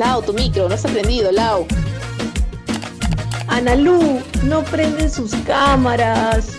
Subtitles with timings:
[0.00, 1.66] Lau, tu micro, no has aprendido, Lau.
[3.48, 6.58] Analú, no prenden sus cámaras.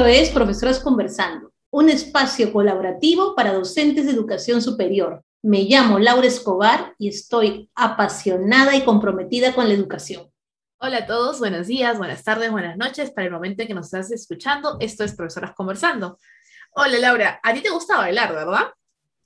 [0.00, 5.22] Esto es Profesoras Conversando, un espacio colaborativo para docentes de educación superior.
[5.42, 10.32] Me llamo Laura Escobar y estoy apasionada y comprometida con la educación.
[10.78, 13.10] Hola a todos, buenos días, buenas tardes, buenas noches.
[13.10, 16.16] Para el momento en que nos estás escuchando, esto es Profesoras Conversando.
[16.70, 18.68] Hola Laura, a ti te gusta bailar, ¿verdad?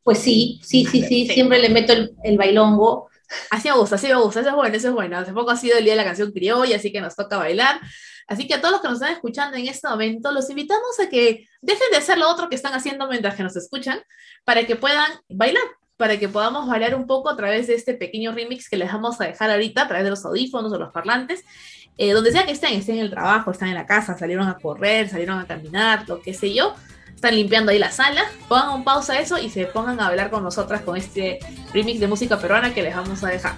[0.03, 3.11] Pues sí, sí, sí, sí, siempre le meto el, el bailongo.
[3.51, 5.19] Así me gusta, así me gusta, eso es bueno, eso es bueno.
[5.19, 7.81] Hace poco ha sido el día de la canción criolla, así que nos toca bailar.
[8.27, 11.09] Así que a todos los que nos están escuchando en este momento, los invitamos a
[11.09, 14.01] que dejen de hacer lo otro que están haciendo mientras que nos escuchan,
[14.45, 15.63] para que puedan bailar,
[15.97, 19.21] para que podamos bailar un poco a través de este pequeño remix que les vamos
[19.21, 21.45] a dejar ahorita, a través de los audífonos o los parlantes,
[21.97, 24.57] eh, donde sea que estén, estén en el trabajo, están en la casa, salieron a
[24.57, 26.75] correr, salieron a caminar, lo que sé yo,
[27.15, 30.31] están limpiando ahí la sala, pongan un pausa a eso y se pongan a hablar
[30.31, 31.39] con nosotras con este
[31.73, 33.55] remix de música peruana que les vamos a dejar.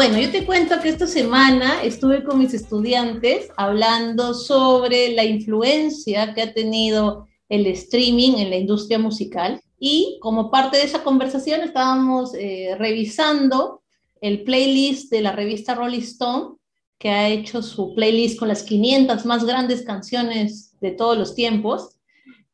[0.00, 6.32] Bueno, yo te cuento que esta semana estuve con mis estudiantes hablando sobre la influencia
[6.32, 11.60] que ha tenido el streaming en la industria musical y como parte de esa conversación
[11.60, 13.82] estábamos eh, revisando
[14.22, 16.56] el playlist de la revista Rolling Stone
[16.98, 21.98] que ha hecho su playlist con las 500 más grandes canciones de todos los tiempos.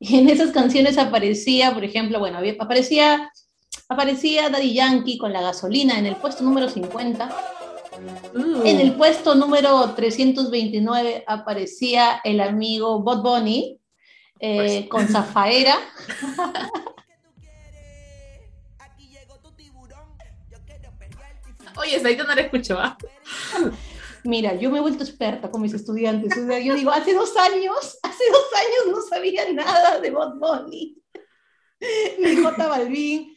[0.00, 3.30] Y en esas canciones aparecía, por ejemplo, bueno, aparecía,
[3.88, 7.30] aparecía Daddy Yankee con la gasolina en el puesto número 50.
[8.34, 13.80] Uh, En el puesto número 329 aparecía el amigo Bot Bunny
[14.38, 14.88] eh, Pues.
[14.90, 15.78] con Zafaera.
[21.78, 22.96] Oye, esa ahorita no la escucho, ¿ah?
[24.24, 26.36] Mira, yo me he vuelto experta con mis estudiantes.
[26.36, 30.38] O sea, yo digo, hace dos años, hace dos años no sabía nada de Bot
[30.38, 30.96] Bunny,
[32.18, 33.36] ni J Balvin.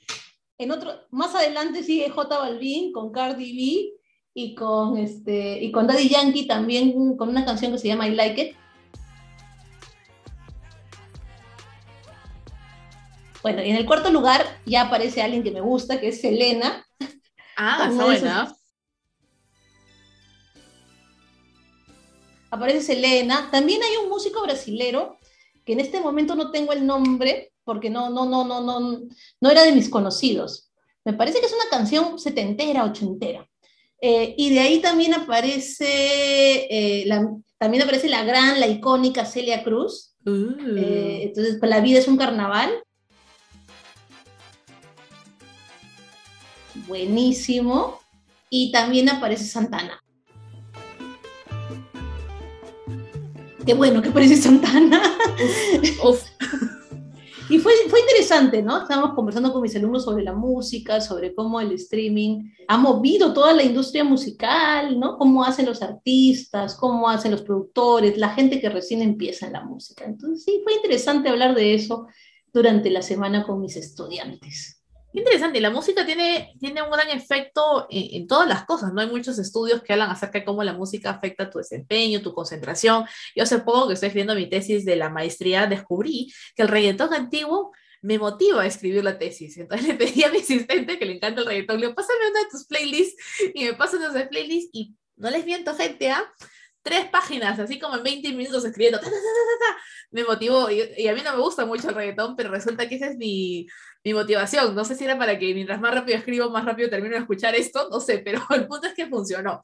[0.60, 3.94] En otro, más adelante sigue J Balvin con Cardi B
[4.34, 8.14] y con, este, y con Daddy Yankee también con una canción que se llama I
[8.14, 8.56] Like It.
[13.42, 16.86] Bueno, y en el cuarto lugar ya aparece alguien que me gusta, que es Selena,
[17.56, 18.56] Ah, está buena.
[22.52, 23.50] aparece Selena.
[23.50, 25.18] También hay un músico brasilero
[25.66, 29.00] que en este momento no tengo el nombre porque no, no, no, no, no,
[29.40, 30.72] no era de mis conocidos.
[31.06, 33.48] Me parece que es una canción setentera, ochentera.
[34.02, 35.86] Eh, y de ahí también aparece,
[36.68, 40.16] eh, la, también aparece la gran, la icónica Celia Cruz.
[40.26, 40.78] Uh.
[40.78, 42.72] Eh, entonces, pues, la vida es un carnaval.
[46.88, 48.00] Buenísimo.
[48.50, 50.04] Y también aparece Santana.
[53.64, 55.04] Qué bueno que aparece Santana.
[56.04, 56.24] Uf,
[57.50, 58.84] Y fue, fue interesante, ¿no?
[58.84, 63.54] Estábamos conversando con mis alumnos sobre la música, sobre cómo el streaming ha movido toda
[63.54, 65.18] la industria musical, ¿no?
[65.18, 69.64] Cómo hacen los artistas, cómo hacen los productores, la gente que recién empieza en la
[69.64, 70.06] música.
[70.06, 72.06] Entonces, sí, fue interesante hablar de eso
[72.54, 74.79] durante la semana con mis estudiantes.
[75.12, 79.02] Interesante, la música tiene, tiene un gran efecto en, en todas las cosas, ¿no?
[79.02, 83.06] Hay muchos estudios que hablan acerca de cómo la música afecta tu desempeño, tu concentración.
[83.36, 87.14] Yo hace poco que estoy escribiendo mi tesis de la maestría, descubrí que el reggaetón
[87.14, 87.72] antiguo
[88.02, 89.58] me motiva a escribir la tesis.
[89.58, 92.40] Entonces le pedí a mi asistente que le encanta el reggaetón, le digo, pásame una
[92.42, 93.24] de tus playlists
[93.54, 96.24] y me pasa una de tus playlists y no les miento, gente, ¿ah?
[96.90, 99.78] Tres páginas, así como en 20 minutos escribiendo, ta, ta, ta,
[100.12, 100.70] me motivó.
[100.72, 103.18] Y, y a mí no me gusta mucho el reggaetón, pero resulta que esa es
[103.18, 103.68] mi,
[104.04, 104.74] mi motivación.
[104.74, 107.56] No sé si era para que mientras más rápido escribo, más rápido termino de escuchar
[107.56, 109.64] esto, no sé, pero el punto es que funcionó.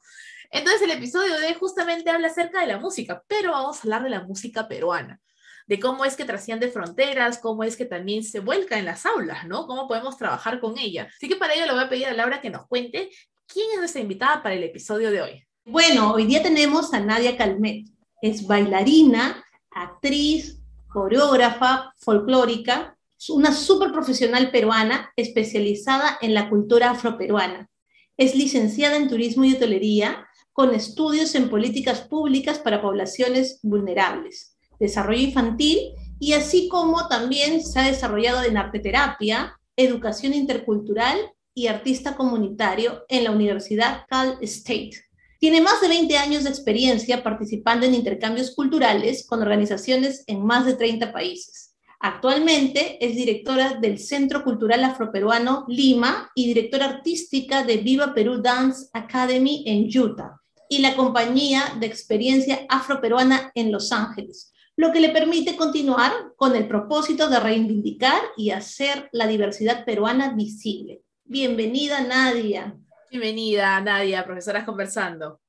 [0.50, 4.10] Entonces el episodio de justamente habla acerca de la música, pero vamos a hablar de
[4.10, 5.20] la música peruana,
[5.66, 9.46] de cómo es que trasciende fronteras, cómo es que también se vuelca en las aulas,
[9.46, 9.66] ¿no?
[9.66, 11.08] Cómo podemos trabajar con ella.
[11.16, 13.10] Así que para ello le voy a pedir a Laura que nos cuente
[13.46, 15.45] quién es nuestra invitada para el episodio de hoy.
[15.68, 17.88] Bueno, hoy día tenemos a Nadia Calmet.
[18.22, 22.96] Es bailarina, actriz, coreógrafa, folclórica,
[23.30, 27.68] una súper profesional peruana especializada en la cultura afroperuana.
[28.16, 35.22] Es licenciada en turismo y hotelería con estudios en políticas públicas para poblaciones vulnerables, desarrollo
[35.22, 35.80] infantil
[36.20, 41.18] y así como también se ha desarrollado en arteterapia, educación intercultural
[41.54, 45.05] y artista comunitario en la Universidad Cal State.
[45.38, 50.64] Tiene más de 20 años de experiencia participando en intercambios culturales con organizaciones en más
[50.64, 51.74] de 30 países.
[52.00, 58.88] Actualmente es directora del Centro Cultural Afroperuano Lima y directora artística de Viva Perú Dance
[58.92, 65.10] Academy en Utah y la compañía de experiencia afroperuana en Los Ángeles, lo que le
[65.10, 71.02] permite continuar con el propósito de reivindicar y hacer la diversidad peruana visible.
[71.24, 72.76] Bienvenida, Nadia.
[73.08, 75.40] Bienvenida, Nadia, profesoras conversando.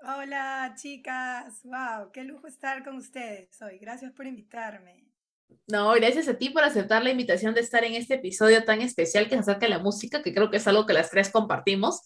[0.00, 3.78] Hola chicas, wow, qué lujo estar con ustedes hoy.
[3.78, 5.06] Gracias por invitarme.
[5.66, 9.28] No, gracias a ti por aceptar la invitación de estar en este episodio tan especial
[9.28, 12.02] que se acerca a la música, que creo que es algo que las tres compartimos.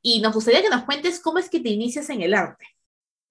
[0.00, 2.64] Y nos gustaría que nos cuentes cómo es que te inicias en el arte.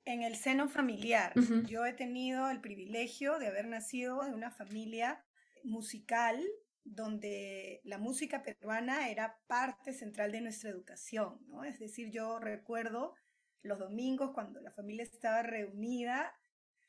[0.05, 1.33] En el seno familiar,
[1.67, 5.25] yo he tenido el privilegio de haber nacido en una familia
[5.63, 6.39] musical
[6.85, 11.65] donde la música peruana era parte central de nuestra educación, ¿no?
[11.65, 13.15] Es decir, yo recuerdo
[13.61, 16.33] los domingos cuando la familia estaba reunida,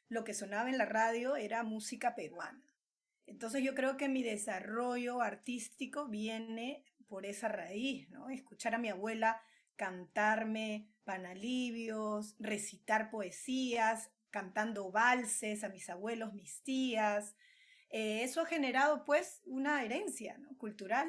[0.09, 2.73] lo que sonaba en la radio era música peruana.
[3.27, 8.29] Entonces yo creo que mi desarrollo artístico viene por esa raíz, ¿no?
[8.29, 9.41] Escuchar a mi abuela
[9.77, 17.37] cantarme panalibios, recitar poesías, cantando valses a mis abuelos, mis tías.
[17.91, 20.57] Eh, eso ha generado pues una herencia ¿no?
[20.59, 21.09] cultural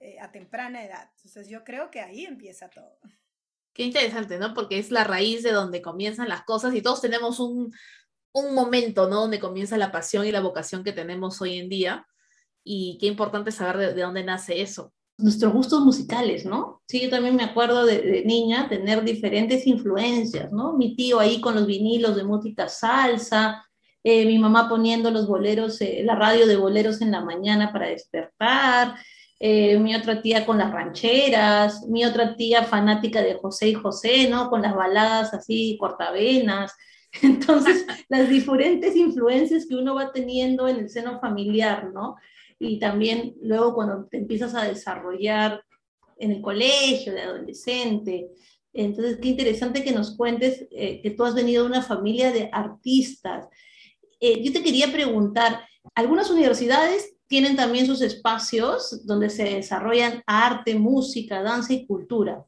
[0.00, 1.10] eh, a temprana edad.
[1.16, 2.98] Entonces yo creo que ahí empieza todo.
[3.72, 4.52] Qué interesante, ¿no?
[4.52, 7.72] Porque es la raíz de donde comienzan las cosas y todos tenemos un,
[8.32, 9.22] un momento, ¿no?
[9.22, 12.06] Donde comienza la pasión y la vocación que tenemos hoy en día.
[12.64, 14.92] Y qué importante saber de, de dónde nace eso.
[15.18, 16.82] Nuestros gustos musicales, ¿no?
[16.86, 20.76] Sí, yo también me acuerdo de, de niña tener diferentes influencias, ¿no?
[20.76, 23.64] Mi tío ahí con los vinilos de música salsa,
[24.04, 27.88] eh, mi mamá poniendo los boleros, eh, la radio de boleros en la mañana para
[27.88, 28.96] despertar,
[29.44, 34.28] eh, mi otra tía con las rancheras, mi otra tía fanática de José y José,
[34.28, 34.48] ¿no?
[34.48, 36.72] Con las baladas así cortavenas.
[37.22, 42.14] Entonces, las diferentes influencias que uno va teniendo en el seno familiar, ¿no?
[42.60, 45.64] Y también luego cuando te empiezas a desarrollar
[46.18, 48.30] en el colegio, de adolescente.
[48.72, 52.48] Entonces, qué interesante que nos cuentes eh, que tú has venido de una familia de
[52.52, 53.48] artistas.
[54.24, 55.66] Eh, yo te quería preguntar,
[55.96, 62.46] algunas universidades tienen también sus espacios donde se desarrollan arte, música, danza y cultura,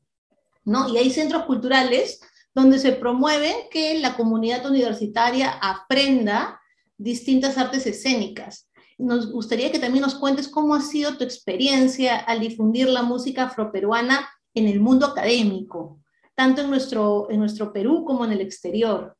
[0.64, 0.88] ¿no?
[0.88, 2.20] Y hay centros culturales
[2.54, 6.60] donde se promueve que la comunidad universitaria aprenda
[6.96, 8.70] distintas artes escénicas.
[8.96, 13.46] Nos gustaría que también nos cuentes cómo ha sido tu experiencia al difundir la música
[13.46, 15.98] afroperuana en el mundo académico,
[16.36, 19.16] tanto en nuestro, en nuestro Perú como en el exterior.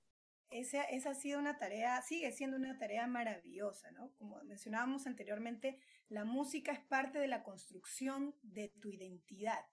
[0.54, 4.12] Esa, esa ha sido una tarea, sigue siendo una tarea maravillosa, ¿no?
[4.14, 9.64] Como mencionábamos anteriormente, la música es parte de la construcción de tu identidad.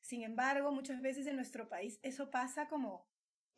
[0.00, 3.08] Sin embargo, muchas veces en nuestro país eso pasa como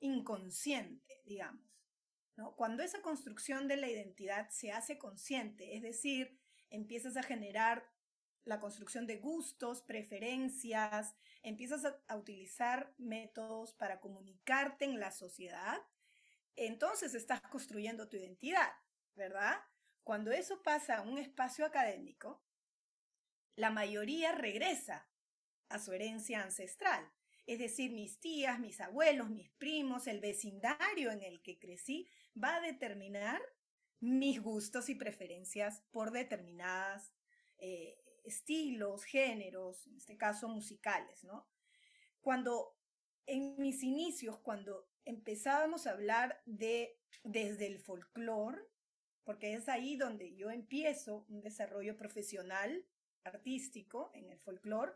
[0.01, 1.89] inconsciente, digamos.
[2.37, 2.55] ¿no?
[2.55, 7.91] Cuando esa construcción de la identidad se hace consciente, es decir, empiezas a generar
[8.45, 15.81] la construcción de gustos, preferencias, empiezas a, a utilizar métodos para comunicarte en la sociedad,
[16.67, 18.73] entonces estás construyendo tu identidad,
[19.15, 19.61] ¿verdad?
[20.03, 22.43] Cuando eso pasa a un espacio académico,
[23.55, 25.09] la mayoría regresa
[25.69, 27.11] a su herencia ancestral.
[27.47, 32.09] Es decir, mis tías, mis abuelos, mis primos, el vecindario en el que crecí
[32.43, 33.41] va a determinar
[34.00, 37.12] mis gustos y preferencias por determinadas
[37.59, 41.49] eh, estilos, géneros, en este caso musicales, ¿no?
[42.21, 42.77] Cuando
[43.27, 48.62] en mis inicios, cuando empezábamos a hablar de desde el folclore,
[49.25, 52.85] porque es ahí donde yo empiezo un desarrollo profesional,
[53.25, 54.93] artístico, en el folclore,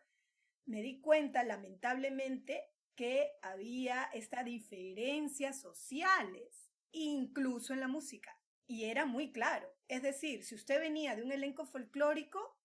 [0.66, 2.62] me di cuenta, lamentablemente,
[2.94, 8.38] que había esta diferencias sociales, incluso en la música.
[8.66, 9.66] Y era muy claro.
[9.88, 12.58] Es decir, si usted venía de un elenco folclórico,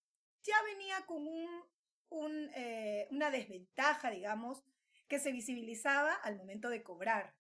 [0.44, 4.64] ya venía con un, eh, una desventaja, digamos,
[5.08, 7.36] que se visibilizaba al momento de cobrar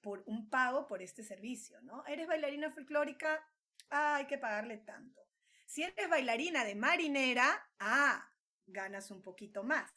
[0.00, 2.04] por un pago por este servicio, ¿no?
[2.06, 3.42] Eres bailarina folclórica,
[3.90, 5.22] ah, hay que pagarle tanto.
[5.66, 8.30] Si eres bailarina de marinera, ah,
[8.66, 9.90] ganas un poquito más.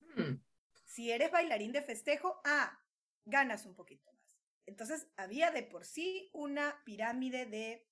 [0.00, 0.36] Hmm.
[0.84, 2.78] Si eres bailarín de festejo, ah,
[3.24, 4.20] ganas un poquito más.
[4.66, 7.88] Entonces, había de por sí una pirámide de,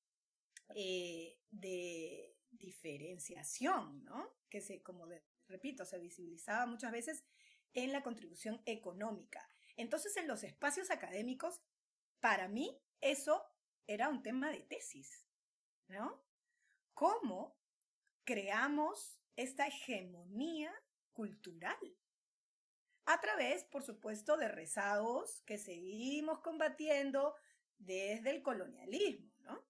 [0.75, 4.37] eh, de diferenciación, ¿no?
[4.49, 7.25] Que se, como de- repito, se visibilizaba muchas veces
[7.75, 9.49] en la contribución económica.
[9.77, 11.61] Entonces, en los espacios académicos,
[12.21, 13.45] para mí, eso
[13.87, 15.27] era un tema de tesis,
[15.87, 16.23] ¿no?
[16.95, 17.57] ¿Cómo
[18.25, 20.75] creamos esta hegemonía
[21.13, 21.79] cultural?
[23.07, 27.35] A través, por supuesto, de rezagos que seguimos combatiendo
[27.79, 29.65] desde el colonialismo, ¿no?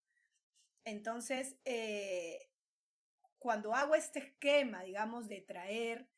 [0.84, 2.50] Entonces, eh,
[3.38, 6.08] cuando hago este esquema, digamos, de traer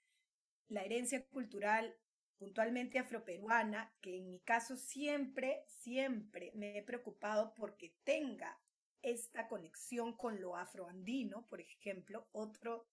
[0.70, 1.94] la herencia cultural
[2.38, 8.58] puntualmente afroperuana, que en mi caso siempre, siempre me he preocupado porque tenga
[9.02, 12.88] esta conexión con lo afroandino, por ejemplo, otro,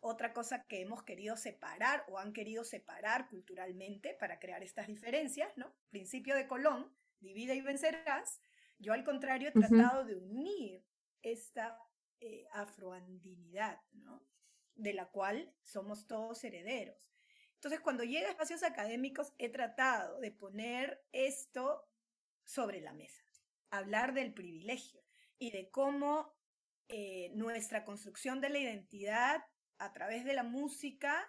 [0.00, 5.56] otra cosa que hemos querido separar o han querido separar culturalmente para crear estas diferencias,
[5.56, 5.74] ¿no?
[5.90, 8.40] Principio de Colón, divide y vencerás.
[8.78, 10.84] Yo al contrario he tratado de unir
[11.22, 11.78] esta
[12.20, 14.24] eh, afroandinidad, ¿no?
[14.74, 17.14] De la cual somos todos herederos.
[17.54, 21.88] Entonces, cuando llega a espacios académicos, he tratado de poner esto
[22.44, 23.24] sobre la mesa,
[23.70, 25.02] hablar del privilegio
[25.38, 26.34] y de cómo
[26.88, 29.44] eh, nuestra construcción de la identidad
[29.78, 31.26] a través de la música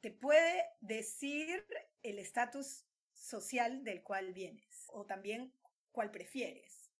[0.00, 1.66] te puede decir
[2.02, 5.52] el estatus social del cual vienes o también
[5.90, 6.92] cuál prefieres,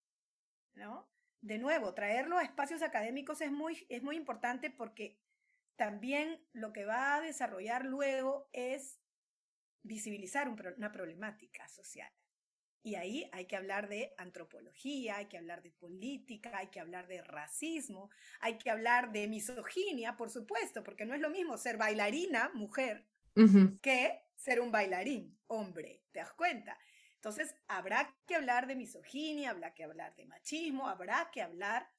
[0.75, 1.09] ¿no?
[1.43, 5.19] De nuevo, traerlo a espacios académicos es muy, es muy importante porque
[5.77, 9.01] también lo que va a desarrollar luego es
[9.83, 12.13] visibilizar un una problemática social.
[12.83, 17.09] Y ahí hay que hablar de antropología, hay que hablar de política, hay que hablar
[17.09, 21.79] de racismo, hay que hablar de misoginia, por supuesto, porque no es lo mismo ser
[21.79, 23.09] bailarina, mujer,
[23.83, 26.79] que ser un bailarín, hombre, ¿te das cuenta?
[27.17, 31.91] Entonces, habrá que hablar de misoginia, habrá que hablar de machismo, habrá que hablar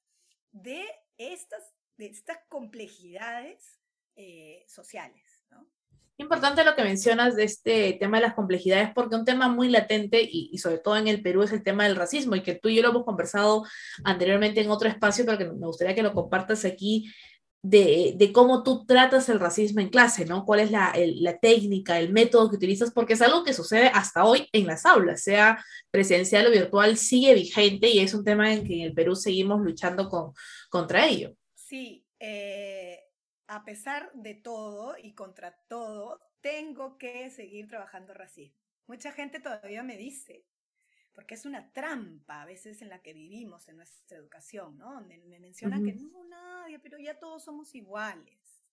[0.52, 0.86] de
[1.18, 3.78] estas, de estas complejidades
[4.16, 5.66] eh, sociales, ¿no?
[6.20, 10.20] Importante lo que mencionas de este tema de las complejidades, porque un tema muy latente
[10.20, 12.68] y, y sobre todo en el Perú es el tema del racismo y que tú
[12.68, 13.64] y yo lo hemos conversado
[14.02, 17.08] anteriormente en otro espacio, pero que me gustaría que lo compartas aquí
[17.62, 20.44] de, de cómo tú tratas el racismo en clase, ¿no?
[20.44, 22.90] ¿Cuál es la, el- la técnica, el método que utilizas?
[22.92, 27.32] Porque es algo que sucede hasta hoy en las aulas, sea presencial o virtual, sigue
[27.34, 30.32] vigente y es un tema en que en el Perú seguimos luchando con,
[30.68, 31.32] contra ello.
[31.68, 32.98] Sí, eh,
[33.46, 38.58] a pesar de todo y contra todo, tengo que seguir trabajando racismo.
[38.86, 40.46] Mucha gente todavía me dice,
[41.12, 44.94] porque es una trampa a veces en la que vivimos en nuestra educación, ¿no?
[44.94, 48.64] Donde me mencionan que no, nadie, pero ya todos somos iguales.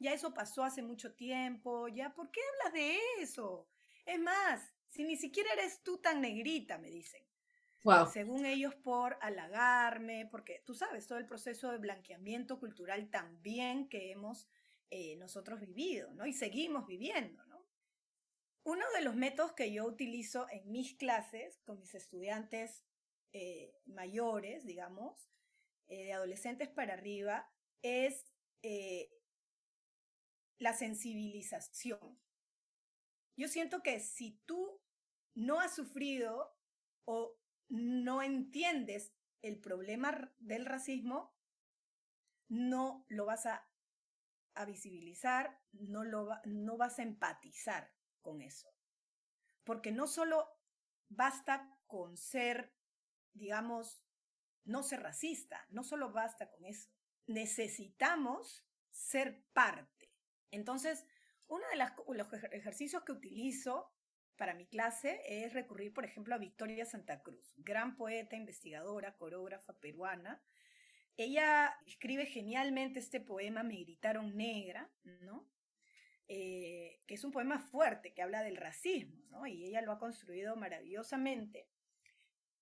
[0.00, 3.68] Ya eso pasó hace mucho tiempo, ya, ¿por qué hablas de eso?
[4.04, 7.29] Es más, si ni siquiera eres tú tan negrita, me dicen
[8.12, 14.10] Según ellos por halagarme, porque tú sabes, todo el proceso de blanqueamiento cultural también que
[14.10, 14.48] hemos
[14.90, 16.26] eh, nosotros vivido, ¿no?
[16.26, 17.66] Y seguimos viviendo, ¿no?
[18.64, 22.84] Uno de los métodos que yo utilizo en mis clases con mis estudiantes
[23.32, 25.30] eh, mayores, digamos,
[25.88, 27.50] eh, de adolescentes para arriba,
[27.82, 28.26] es
[30.58, 32.20] la sensibilización.
[33.38, 34.82] Yo siento que si tú
[35.34, 36.54] no has sufrido
[37.06, 37.39] o
[37.70, 41.34] no entiendes el problema del racismo,
[42.48, 43.66] no lo vas a,
[44.66, 48.74] visibilizar, no, lo no vas a empatizar con eso.
[49.64, 50.46] Porque no solo
[51.08, 52.74] basta con ser,
[53.32, 54.04] digamos,
[54.64, 56.90] no ser racista, no solo basta con eso.
[57.26, 60.12] Necesitamos ser parte.
[60.50, 61.06] Entonces,
[61.46, 63.94] uno de los ejer- ejercicios que utilizo
[64.40, 69.74] para mi clase es recurrir, por ejemplo, a Victoria Santa Cruz, gran poeta, investigadora, coreógrafa
[69.74, 70.42] peruana.
[71.18, 75.46] Ella escribe genialmente este poema Me gritaron negra, ¿no?
[76.26, 79.46] Eh, que es un poema fuerte que habla del racismo, ¿no?
[79.46, 81.68] Y ella lo ha construido maravillosamente.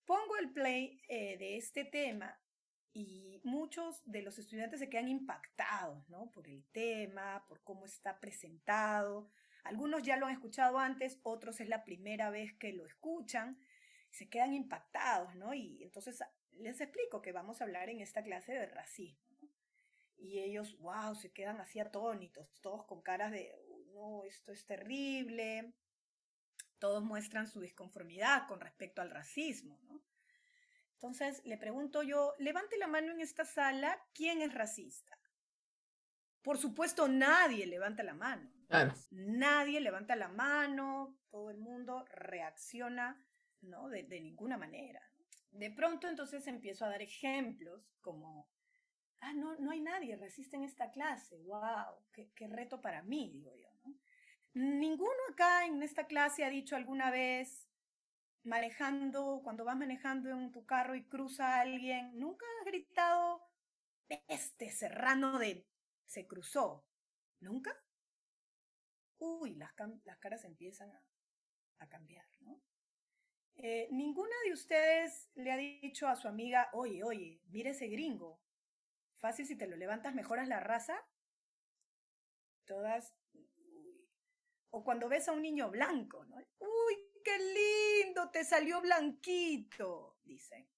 [0.05, 2.41] Pongo el play eh, de este tema
[2.93, 6.33] y muchos de los estudiantes se quedan impactados, ¿no?
[6.33, 9.31] Por el tema, por cómo está presentado.
[9.69, 13.59] Algunos ya lo han escuchado antes, otros es la primera vez que lo escuchan,
[14.11, 15.53] se quedan impactados, ¿no?
[15.53, 16.23] Y entonces
[16.53, 19.29] les explico que vamos a hablar en esta clase de racismo.
[19.43, 19.51] ¿no?
[20.17, 23.55] Y ellos, wow, se quedan así atónitos, todos con caras de,
[23.93, 25.75] no, esto es terrible.
[26.79, 30.01] Todos muestran su disconformidad con respecto al racismo, ¿no?
[30.95, 35.19] Entonces le pregunto yo, levante la mano en esta sala, ¿quién es racista?
[36.43, 38.58] Por supuesto, nadie levanta la mano.
[39.11, 43.25] Nadie levanta la mano, todo el mundo reacciona,
[43.63, 43.89] ¿no?
[43.89, 45.01] De, ninguna manera.
[45.51, 48.51] De pronto entonces empiezo a dar ejemplos como,
[49.21, 53.31] ah, no, no hay nadie racista en esta clase, wow, qué, qué reto para mí,
[53.33, 53.99] digo yo, ¿no?
[54.55, 57.69] Ninguno acá en esta clase ha dicho alguna vez,
[58.45, 63.43] manejando, cuando vas manejando en tu carro y cruza a alguien, nunca has gritado,
[64.27, 65.67] este serrano de
[66.07, 66.85] se cruzó.
[67.41, 67.73] ¿Nunca?
[69.19, 69.73] Uy, las,
[70.21, 70.91] caras empiezan
[71.79, 72.61] a, cambiar, ¿no?
[73.57, 78.41] Eh, ninguna de ustedes le ha dicho a su amiga, oye, oye, mire ese gringo.
[79.17, 80.97] Fácil si te lo levantas, mejoras la raza.
[82.65, 83.15] Todas.
[84.71, 86.37] O cuando ves a un niño blanco, ¿no?
[86.37, 86.95] Uy,
[87.25, 90.69] qué lindo, te salió blanquito, dicen.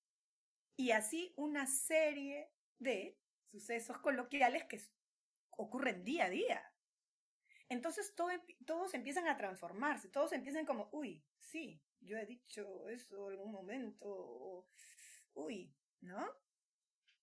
[0.76, 3.18] Y así una serie de
[3.50, 4.80] sucesos coloquiales que
[5.50, 6.69] ocurren día a día.
[7.70, 8.30] Entonces todo,
[8.66, 13.52] todos empiezan a transformarse, todos empiezan como, uy, sí, yo he dicho eso en algún
[13.52, 14.66] momento,
[15.34, 16.28] uy, ¿no?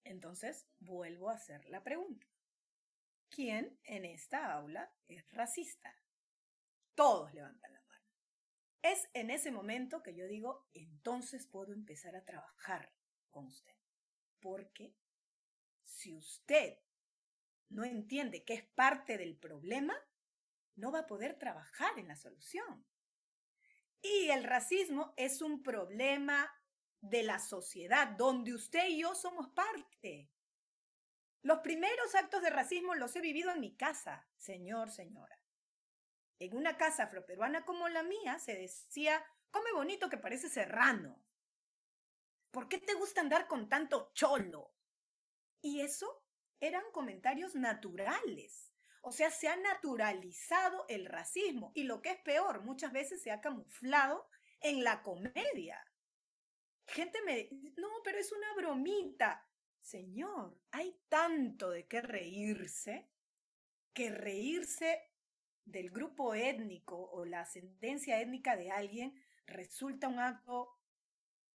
[0.06, 2.25] Entonces vuelvo a hacer la pregunta.
[3.30, 5.94] ¿Quién en esta aula es racista?
[6.96, 8.06] Todos levantan la mano.
[8.82, 12.94] Es en ese momento que yo digo, entonces puedo empezar a trabajar
[13.30, 13.75] con usted.
[14.39, 14.96] Porque
[15.84, 16.80] si usted
[17.68, 19.94] no entiende que es parte del problema,
[20.77, 22.86] no va a poder trabajar en la solución.
[24.01, 26.50] Y el racismo es un problema
[27.01, 30.31] de la sociedad donde usted y yo somos parte.
[31.41, 35.39] Los primeros actos de racismo los he vivido en mi casa, señor, señora.
[36.40, 41.24] En una casa afroperuana como la mía se decía, come bonito que parece serrano.
[42.51, 44.74] ¿Por qué te gusta andar con tanto cholo?
[45.61, 46.24] Y eso
[46.59, 48.74] eran comentarios naturales.
[49.01, 53.31] O sea, se ha naturalizado el racismo y lo que es peor, muchas veces se
[53.31, 54.27] ha camuflado
[54.62, 55.83] en la comedia.
[56.88, 59.46] Gente me dice, no, pero es una bromita.
[59.81, 63.10] Señor, hay tanto de qué reírse
[63.94, 65.01] que reírse
[65.66, 70.77] del grupo étnico o la ascendencia étnica de alguien resulta un acto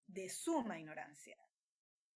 [0.07, 1.42] de suma ignorancia.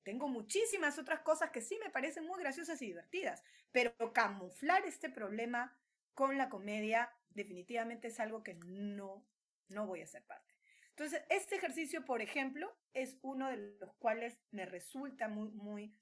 [0.07, 3.43] Tengo muchísimas otras cosas que sí me parecen muy graciosas y divertidas,
[3.73, 5.77] pero camuflar este problema
[6.15, 9.27] con la comedia definitivamente es algo que no,
[9.67, 10.55] no voy a ser parte.
[10.91, 15.93] Entonces, este ejercicio, por ejemplo, es uno de los cuales me resulta muy, muy,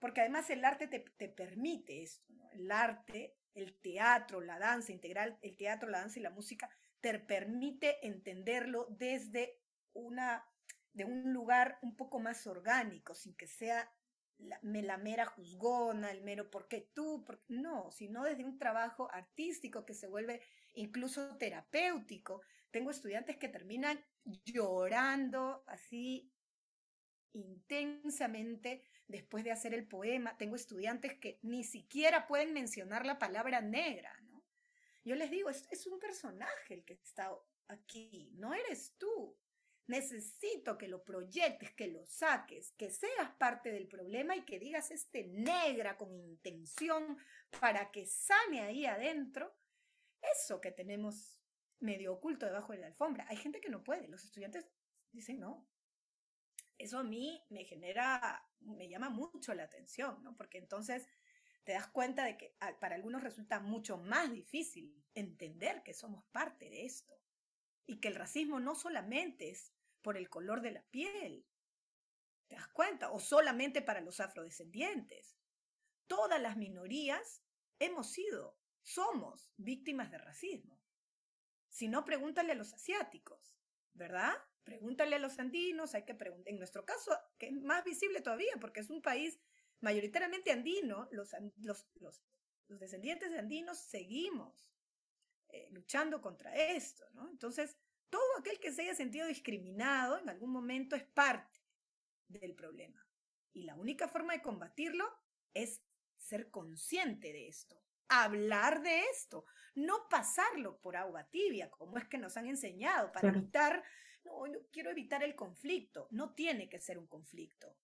[0.00, 2.34] porque además el arte te, te permite esto.
[2.52, 6.68] El arte, el teatro, la danza integral, el teatro, la danza y la música,
[7.00, 9.62] te permite entenderlo desde
[9.94, 10.44] una
[10.96, 13.92] de un lugar un poco más orgánico, sin que sea
[14.38, 17.24] la, la mera juzgona, el mero ¿por qué tú?
[17.48, 20.40] No, sino desde un trabajo artístico que se vuelve
[20.74, 22.40] incluso terapéutico.
[22.70, 26.32] Tengo estudiantes que terminan llorando así
[27.34, 30.38] intensamente después de hacer el poema.
[30.38, 34.18] Tengo estudiantes que ni siquiera pueden mencionar la palabra negra.
[35.04, 37.30] Yo les digo, es, es un personaje el que está
[37.68, 39.36] aquí, no eres tú.
[39.86, 44.90] Necesito que lo proyectes, que lo saques, que seas parte del problema y que digas
[44.90, 47.18] este negra con intención
[47.60, 49.54] para que sane ahí adentro
[50.20, 51.38] eso que tenemos
[51.80, 53.26] medio oculto debajo de la alfombra.
[53.28, 54.66] Hay gente que no puede, los estudiantes
[55.12, 55.68] dicen no.
[56.78, 60.36] Eso a mí me genera, me llama mucho la atención, ¿no?
[60.36, 61.08] Porque entonces
[61.64, 66.68] te das cuenta de que para algunos resulta mucho más difícil entender que somos parte
[66.68, 67.18] de esto
[67.86, 69.72] y que el racismo no solamente es
[70.06, 71.44] por el color de la piel.
[72.46, 73.10] ¿Te das cuenta?
[73.10, 75.36] O solamente para los afrodescendientes.
[76.06, 77.42] Todas las minorías
[77.80, 80.80] hemos sido, somos víctimas de racismo.
[81.68, 83.58] Si no, pregúntale a los asiáticos,
[83.94, 84.32] ¿verdad?
[84.62, 86.52] Pregúntale a los andinos, hay que preguntar.
[86.52, 89.40] En nuestro caso, que es más visible todavía, porque es un país
[89.80, 91.32] mayoritariamente andino, los,
[92.68, 94.68] descendientes de andinos seguimos
[95.48, 97.28] eh, luchando contra esto, ¿no?
[97.28, 97.76] Entonces,
[98.10, 101.60] todo aquel que se haya sentido discriminado en algún momento es parte
[102.28, 103.06] del problema.
[103.52, 105.04] Y la única forma de combatirlo
[105.54, 105.82] es
[106.16, 112.18] ser consciente de esto, hablar de esto, no pasarlo por agua tibia, como es que
[112.18, 113.38] nos han enseñado, para Claro.
[113.38, 113.84] evitar,
[114.24, 117.76] no, yo quiero evitar el conflicto, no tiene que ser un conflicto.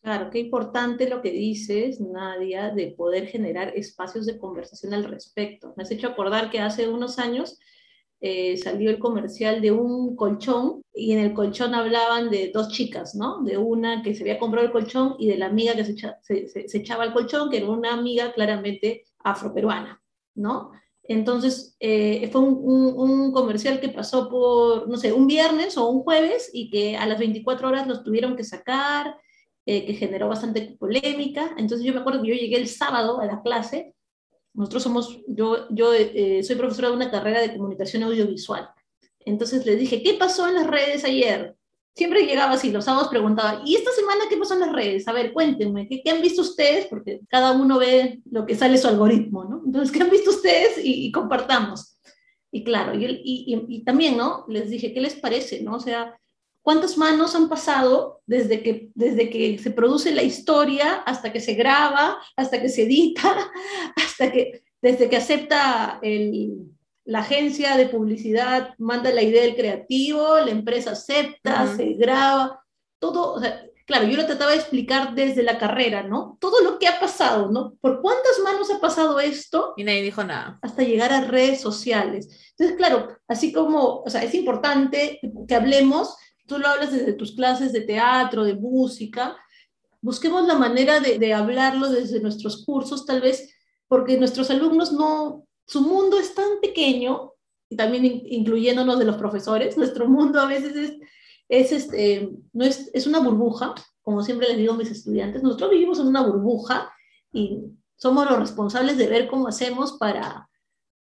[0.00, 5.74] Claro, qué importante lo que dices, Nadia, de poder generar espacios de conversación al respecto.
[5.76, 7.58] Me has hecho acordar que hace unos años
[8.20, 13.14] eh, salió el comercial de un colchón y en el colchón hablaban de dos chicas,
[13.14, 13.42] ¿no?
[13.42, 16.18] De una que se había comprado el colchón y de la amiga que se, echa-
[16.22, 20.02] se- se- se echaba el colchón, que era una amiga claramente afroperuana,
[20.34, 20.72] ¿no?
[21.04, 26.50] Entonces, eh, fue un comercial que pasó por, no sé, un viernes o un jueves
[26.52, 29.16] y que a las 24 horas los tuvieron que sacar,
[29.66, 31.54] eh, que generó bastante polémica.
[31.58, 33.94] Entonces, yo me acuerdo que yo llegué el sábado a la clase.
[34.58, 38.68] Nosotros somos, yo, yo eh, soy profesora de una carrera de comunicación audiovisual.
[39.24, 41.54] Entonces les dije, ¿qué pasó en las redes ayer?
[41.94, 45.06] Siempre llegaba así, los sábados preguntaba, ¿y esta semana qué pasó en las redes?
[45.08, 46.86] A ver, cuéntenme, ¿qué, qué han visto ustedes?
[46.86, 49.62] Porque cada uno ve lo que sale su algoritmo, ¿no?
[49.64, 50.78] Entonces, ¿qué han visto ustedes?
[50.82, 52.00] Y, compartamos.
[52.50, 54.44] Y claro, y- y- y también, ¿no?
[54.48, 55.74] Les dije, ¿qué les parece, no?
[55.76, 56.18] O sea,
[56.62, 61.54] ¿cuántas manos han pasado desde que, desde que se produce la historia hasta que se
[61.54, 63.50] graba, hasta que se edita,
[63.96, 66.68] hasta que, desde que acepta el,
[67.04, 72.62] la agencia de publicidad, manda la idea del creativo, la empresa acepta, se graba,
[72.98, 76.36] todo, o sea, claro, yo lo trataba de explicar desde la carrera, ¿no?
[76.38, 77.74] Todo lo que ha pasado, ¿no?
[77.80, 79.72] ¿Por cuántas manos ha pasado esto?
[79.78, 80.58] Y nadie dijo nada.
[80.60, 82.28] hasta llegar a redes sociales.
[82.50, 85.18] Entonces, claro, así como, o sea, es importante
[85.48, 86.14] que hablemos,
[86.48, 89.36] tú lo hablas desde tus clases de teatro, de música,
[90.00, 93.54] busquemos la manera de, de hablarlo desde nuestros cursos, tal vez,
[93.86, 97.32] porque nuestros alumnos no, su mundo es tan pequeño,
[97.70, 100.92] y también in- incluyéndonos de los profesores, nuestro mundo a veces es,
[101.48, 105.70] es, este, no es, es una burbuja, como siempre les digo a mis estudiantes, nosotros
[105.70, 106.90] vivimos en una burbuja
[107.32, 107.60] y
[107.96, 110.47] somos los responsables de ver cómo hacemos para,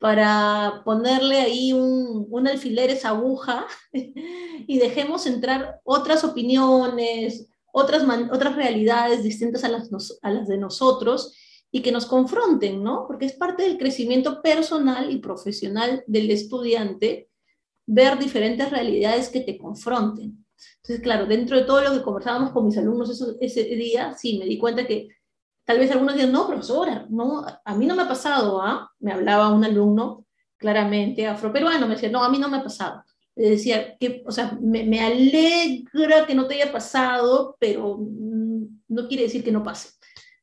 [0.01, 8.55] para ponerle ahí un, un alfiler esa aguja y dejemos entrar otras opiniones, otras, otras
[8.55, 9.91] realidades distintas a las,
[10.23, 11.35] a las de nosotros
[11.71, 13.05] y que nos confronten, ¿no?
[13.05, 17.29] Porque es parte del crecimiento personal y profesional del estudiante
[17.85, 20.43] ver diferentes realidades que te confronten.
[20.77, 24.39] Entonces, claro, dentro de todo lo que conversábamos con mis alumnos eso- ese día, sí,
[24.39, 25.09] me di cuenta que
[25.65, 28.89] tal vez algunos digan, no, profesora, no, a mí no me ha pasado, ¿ah?
[28.99, 30.25] Me hablaba un alumno
[30.57, 33.03] claramente afroperuano, me decía, no, a mí no me ha pasado.
[33.35, 38.65] Le decía, que, o sea, me, me alegra que no te haya pasado, pero mm,
[38.89, 39.89] no quiere decir que no pase,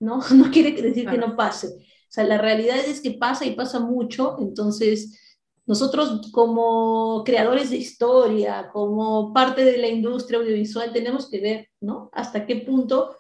[0.00, 0.20] ¿no?
[0.34, 1.28] No quiere decir que Claro.
[1.28, 1.68] no pase.
[1.68, 5.18] O sea, la realidad es que pasa y pasa mucho, entonces
[5.66, 12.08] nosotros como creadores de historia, como parte de la industria audiovisual, tenemos que ver, ¿no?
[12.12, 13.14] Hasta qué punto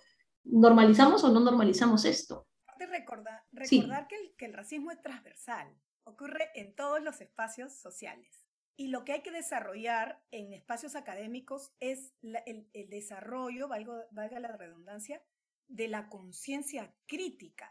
[0.50, 2.46] normalizamos o no normalizamos esto.
[2.78, 3.80] Recordar, Sí.
[3.80, 5.68] recordar que, el, que el racismo es transversal,
[6.04, 8.46] ocurre en todos los espacios sociales.
[8.76, 14.06] Y lo que hay que desarrollar en espacios académicos es la- el, el desarrollo, valgo-
[14.12, 15.22] valga la redundancia,
[15.66, 17.70] de la conciencia crítica.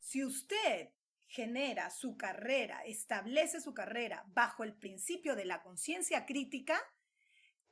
[0.00, 0.90] Si usted
[1.26, 6.80] genera su carrera, establece su carrera bajo el principio de la conciencia crítica,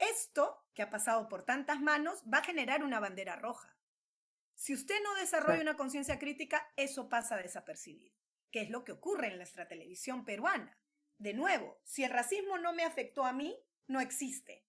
[0.02, 3.76] esto que ha pasado por tantas manos va a generar una bandera roja.
[4.54, 8.14] Si usted no desarrolla una conciencia crítica, eso pasa desapercibido,
[8.50, 10.78] que es lo que ocurre en nuestra televisión peruana.
[11.18, 14.64] De nuevo, si el racismo no me afectó a mí, no existe.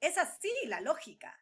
[0.00, 1.38] Es así la lógica.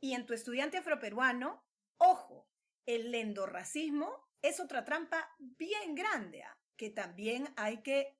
[0.00, 1.64] Y en tu estudiante afroperuano,
[1.96, 2.48] ojo,
[2.86, 6.58] el endorracismo es otra trampa bien grande ¿ah?
[6.76, 8.18] que también hay que,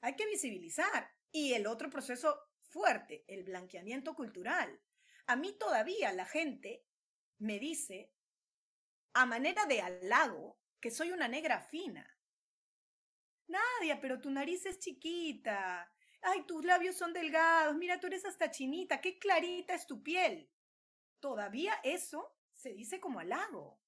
[0.00, 1.10] hay que visibilizar.
[1.32, 2.38] Y el otro proceso
[2.74, 4.80] fuerte, el blanqueamiento cultural.
[5.28, 6.84] A mí todavía la gente
[7.38, 8.12] me dice,
[9.14, 12.04] a manera de halago, que soy una negra fina.
[13.46, 15.88] Nadia, pero tu nariz es chiquita.
[16.20, 17.76] Ay, tus labios son delgados.
[17.76, 19.00] Mira, tú eres hasta chinita.
[19.00, 20.50] Qué clarita es tu piel.
[21.20, 23.80] Todavía eso se dice como halago.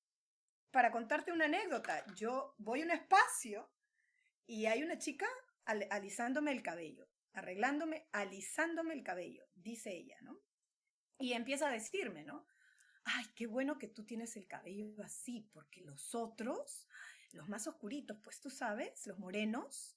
[0.71, 3.69] Para contarte una anécdota, yo voy a un espacio
[4.47, 5.27] y hay una chica
[5.65, 10.41] al- alisándome el cabello, arreglándome, alisándome el cabello, dice ella, ¿no?
[11.19, 12.47] Y empieza a decirme, ¿no?
[13.05, 16.89] Ay, qué bueno que tú tienes el cabello así, porque los otros,
[17.33, 19.97] los más oscuritos, pues tú sabes, los morenos,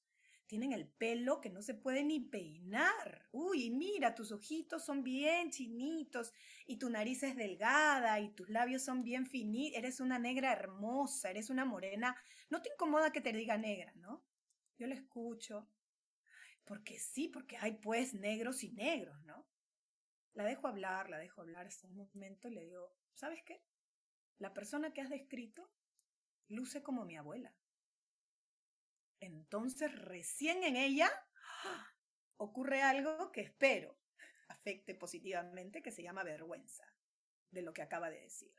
[0.50, 3.30] tienen el pelo que no se puede ni peinar.
[3.32, 6.34] Uy, mira, tus ojitos son bien chinitos
[6.66, 9.78] y tu nariz es delgada y tus labios son bien finitos.
[9.78, 12.16] Eres una negra hermosa, eres una morena.
[12.50, 14.26] No te incomoda que te diga negra, ¿no?
[14.80, 15.70] Yo la escucho.
[16.70, 19.44] Porque sí, porque hay pues negros y negros, ¿no?
[20.34, 23.64] La dejo hablar, la dejo hablar hasta un momento y le digo, ¿sabes qué?
[24.38, 25.68] La persona que has descrito
[26.48, 27.56] luce como mi abuela.
[29.20, 31.10] entonces recién en ella
[32.38, 33.98] ocurre algo que espero
[34.50, 36.86] afecte positivamente, que se llama vergüenza
[37.50, 38.54] de lo que acaba de decir.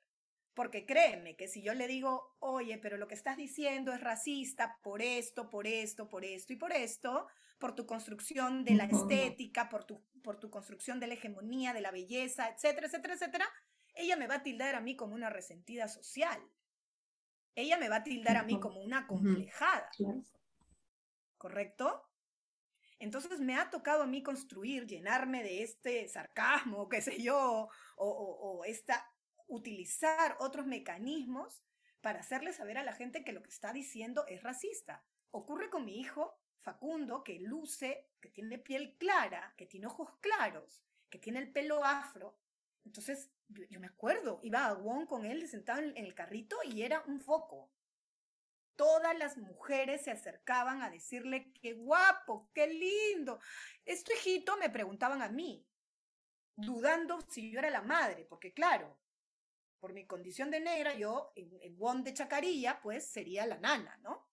[0.55, 4.79] Porque créeme que si yo le digo, oye, pero lo que estás diciendo es racista
[4.83, 9.69] por esto, por esto, por esto y por esto, por tu construcción de la estética,
[9.69, 13.49] por tu, por tu construcción de la hegemonía, de la belleza, etcétera, etcétera, etcétera,
[13.95, 16.41] ella me va a tildar a mí como una resentida social.
[17.55, 19.89] Ella me va a tildar a mí como una complejada.
[21.37, 22.07] ¿Correcto?
[22.99, 28.09] Entonces me ha tocado a mí construir, llenarme de este sarcasmo, qué sé yo, o,
[28.09, 29.11] o, o esta,
[29.51, 31.63] utilizar otros mecanismos
[32.01, 35.05] para hacerle saber a la gente que lo que está diciendo es racista.
[35.31, 40.83] Ocurre con mi hijo Facundo, que luce, que tiene piel clara, que tiene ojos claros,
[41.09, 42.39] que tiene el pelo afro.
[42.85, 47.03] Entonces, yo, me acuerdo, iba a Wong con él sentado en, el carrito y era
[47.07, 47.73] un foco.
[48.77, 53.41] Todas las mujeres se acercaban a decirle, qué guapo, qué lindo.
[53.85, 55.67] Esto hijito me preguntaban a mí,
[56.57, 58.99] dudando si yo era la madre, porque claro,
[59.81, 64.29] por mi condición de negra, yo en, en de Chacarilla, pues sería la nana, ¿no?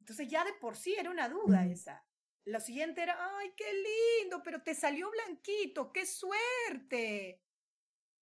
[0.00, 2.04] Entonces ya de por sí era una duda esa.
[2.44, 3.72] Lo siguiente era, ay, qué
[4.20, 7.40] lindo, pero te salió blanquito, qué suerte.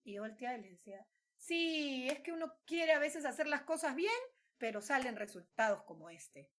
[0.05, 1.07] Y yo volteaba y le decía,
[1.39, 4.13] sí, es que uno quiere a veces hacer las cosas bien,
[4.59, 6.51] pero salen resultados como este.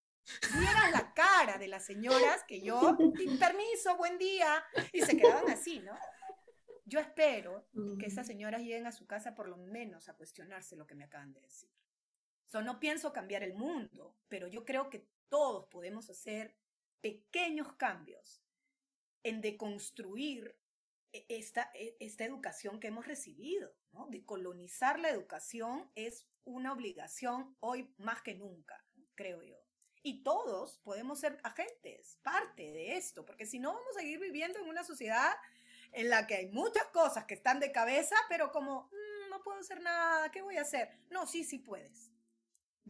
[0.58, 5.50] Vieran la cara de las señoras que yo, "Sí, permiso, buen día, y se quedaban
[5.50, 5.94] así, ¿no?
[6.92, 10.86] Yo espero que esas señoras lleguen a su casa por lo menos a cuestionarse lo
[10.86, 11.70] que me acaban de decir.
[12.48, 16.54] So, no pienso cambiar el mundo, pero yo creo que todos podemos hacer
[17.00, 18.44] pequeños cambios
[19.24, 20.54] en deconstruir
[21.14, 23.74] e- esta, e- esta educación que hemos recibido.
[23.94, 24.08] ¿no?
[24.08, 29.56] Decolonizar la educación es una obligación hoy más que nunca, creo yo.
[30.04, 34.60] Y todos podemos ser agentes, parte de esto, porque si no vamos a seguir viviendo
[34.60, 35.32] en una sociedad
[35.94, 39.60] en la que hay muchas cosas que están de cabeza, pero como, "Mm, no puedo
[39.60, 40.90] hacer nada, ¿qué voy a hacer?
[41.10, 42.12] No, sí, sí puedes.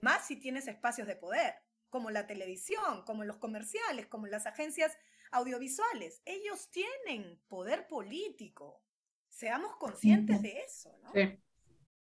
[0.02, 1.56] Más si tienes espacios de poder,
[1.90, 4.98] como la televisión, como los comerciales, como las agencias
[5.32, 6.22] audiovisuales.
[6.26, 8.82] Ellos tienen poder político.
[9.30, 11.14] Seamos conscientes de eso, ¿no?
[11.14, 11.40] Sí.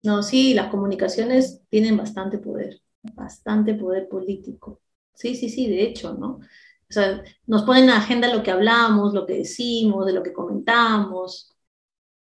[0.04, 4.82] No, sí, las comunicaciones tienen bastante poder, bastante poder político.
[5.14, 6.40] Sí, sí, sí, de hecho, ¿no?
[6.92, 10.34] O sea, nos ponen en agenda lo que hablamos, lo que decimos, de lo que
[10.34, 11.56] comentamos.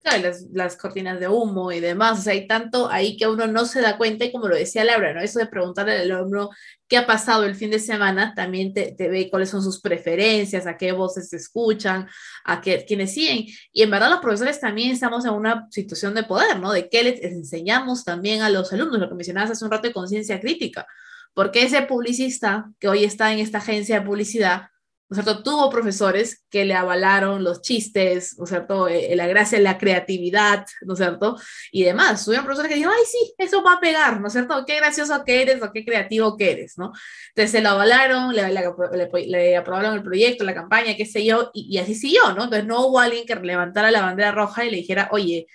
[0.02, 3.48] Claro, las, las cortinas de humo y demás, o sea, hay tanto ahí que uno
[3.48, 5.22] no se da cuenta y como lo decía Laura, ¿no?
[5.22, 6.52] Eso de preguntarle al alumno
[6.88, 10.68] qué ha pasado el fin de semana, también te, te ve cuáles son sus preferencias,
[10.68, 12.08] a qué voces se escuchan,
[12.46, 13.46] a qué, quiénes siguen.
[13.74, 16.72] Y en verdad los profesores también estamos en una situación de poder, ¿no?
[16.72, 19.94] De qué les enseñamos también a los alumnos, lo que mencionabas hace un rato de
[19.94, 20.86] conciencia crítica.
[21.34, 24.70] Porque ese publicista que hoy está en esta agencia de publicidad,
[25.10, 25.42] ¿no es cierto?
[25.42, 28.88] Tuvo profesores que le avalaron los chistes, ¿no es cierto?
[28.88, 31.36] Eh, la gracia, la creatividad, ¿no es cierto?
[31.72, 32.24] Y demás.
[32.24, 34.64] Tuvieron profesores que dijeron, ay, sí, eso va a pegar, ¿no es cierto?
[34.68, 36.92] Qué gracioso que eres o qué creativo que eres, ¿no?
[37.30, 41.26] Entonces se lo avalaron, le, le, le, le aprobaron el proyecto, la campaña, qué sé
[41.26, 42.44] yo, y, y así siguió, ¿no?
[42.44, 45.48] Entonces no hubo alguien que levantara la bandera roja y le dijera, oye,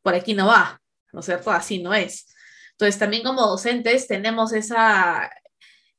[0.00, 0.80] por aquí no va,
[1.12, 1.50] ¿no es cierto?
[1.50, 2.26] Así no es.
[2.72, 5.30] Entonces también como docentes tenemos esa,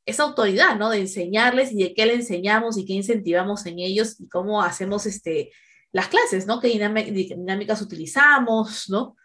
[0.05, 0.89] esa autoridad, ¿no?
[0.89, 5.05] De enseñarles y de qué le enseñamos y qué incentivamos en ellos y cómo hacemos
[5.05, 5.51] este,
[5.91, 6.59] las clases, ¿no?
[6.59, 9.15] Qué dinámicas utilizamos, ¿no?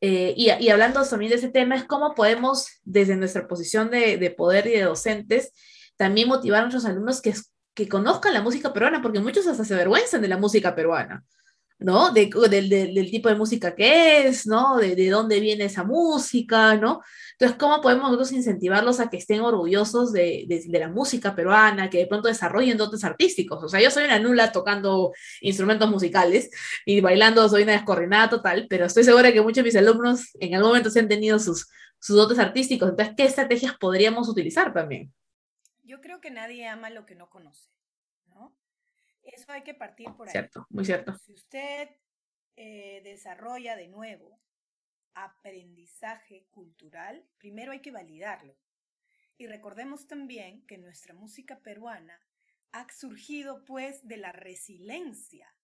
[0.00, 4.16] Eh, y, y, hablando también de ese tema, es cómo podemos, desde nuestra posición de,
[4.16, 5.52] de, poder y de docentes,
[5.96, 7.34] también motivar a nuestros alumnos que,
[7.74, 11.22] que conozcan la música peruana, porque muchos hasta se avergüenzan de la música peruana.
[11.80, 12.12] ¿No?
[12.12, 14.76] De, de, de, del tipo de música que es, ¿no?
[14.76, 17.02] De, de, dónde viene esa música, ¿no?
[17.32, 22.06] Entonces, ¿cómo podemos nosotros incentivarlos a que estén orgullosos de, la música peruana, que de
[22.06, 23.64] pronto desarrollen dotes artísticos?
[23.64, 26.50] O sea, yo soy una nula tocando instrumentos musicales
[26.84, 30.54] y bailando soy una descoordinada total, pero estoy segura que muchos de mis alumnos en
[30.54, 31.66] algún momento se han tenido sus,
[31.98, 32.90] sus dotes artísticos.
[32.90, 35.10] Entonces, ¿qué estrategias podríamos utilizar también?
[35.82, 37.79] Yo creo que nadie ama lo que no conoce, ¿no?
[39.32, 40.32] Eso hay que partir por ahí.
[40.32, 41.14] Cierto, muy cierto.
[41.16, 41.88] Si usted
[42.56, 44.40] eh, desarrolla de nuevo
[45.14, 48.56] aprendizaje cultural, primero hay que validarlo.
[49.36, 52.20] Y recordemos también que nuestra música peruana
[52.72, 55.54] ha surgido pues de la resiliencia.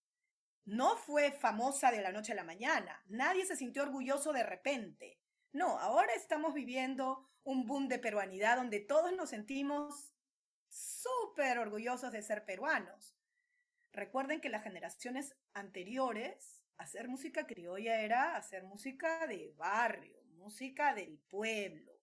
[0.65, 3.03] No fue famosa de la noche a la mañana.
[3.07, 5.21] Nadie se sintió orgulloso de repente.
[5.53, 10.13] No, ahora estamos viviendo un boom de peruanidad donde todos nos sentimos
[10.69, 13.16] súper orgullosos de ser peruanos.
[13.97, 21.19] Recuerden que las generaciones anteriores, hacer música criolla era hacer música de barrio, música del
[21.31, 21.99] pueblo,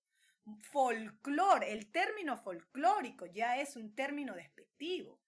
[0.71, 5.21] folclor, el término folclórico ya es un término despectivo.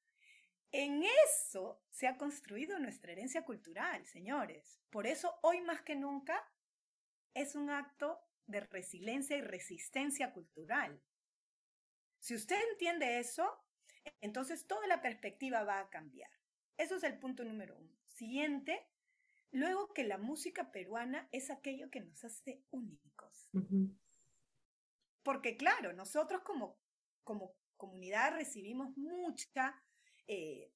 [0.72, 4.82] En eso se ha construido nuestra herencia cultural, señores.
[4.90, 6.52] Por eso hoy más que nunca
[7.36, 11.00] es un acto de resiliencia y resistencia cultural.
[12.18, 13.56] Si usted entiende eso,
[14.20, 16.32] entonces toda la perspectiva va a cambiar.
[16.78, 17.92] Eso es el punto número uno.
[18.06, 18.88] Siguiente,
[19.52, 23.50] luego que la música peruana es aquello que nos hace únicos.
[25.24, 26.78] Porque claro, nosotros como,
[27.24, 29.76] como comunidad recibimos mucha,
[30.28, 30.72] eh,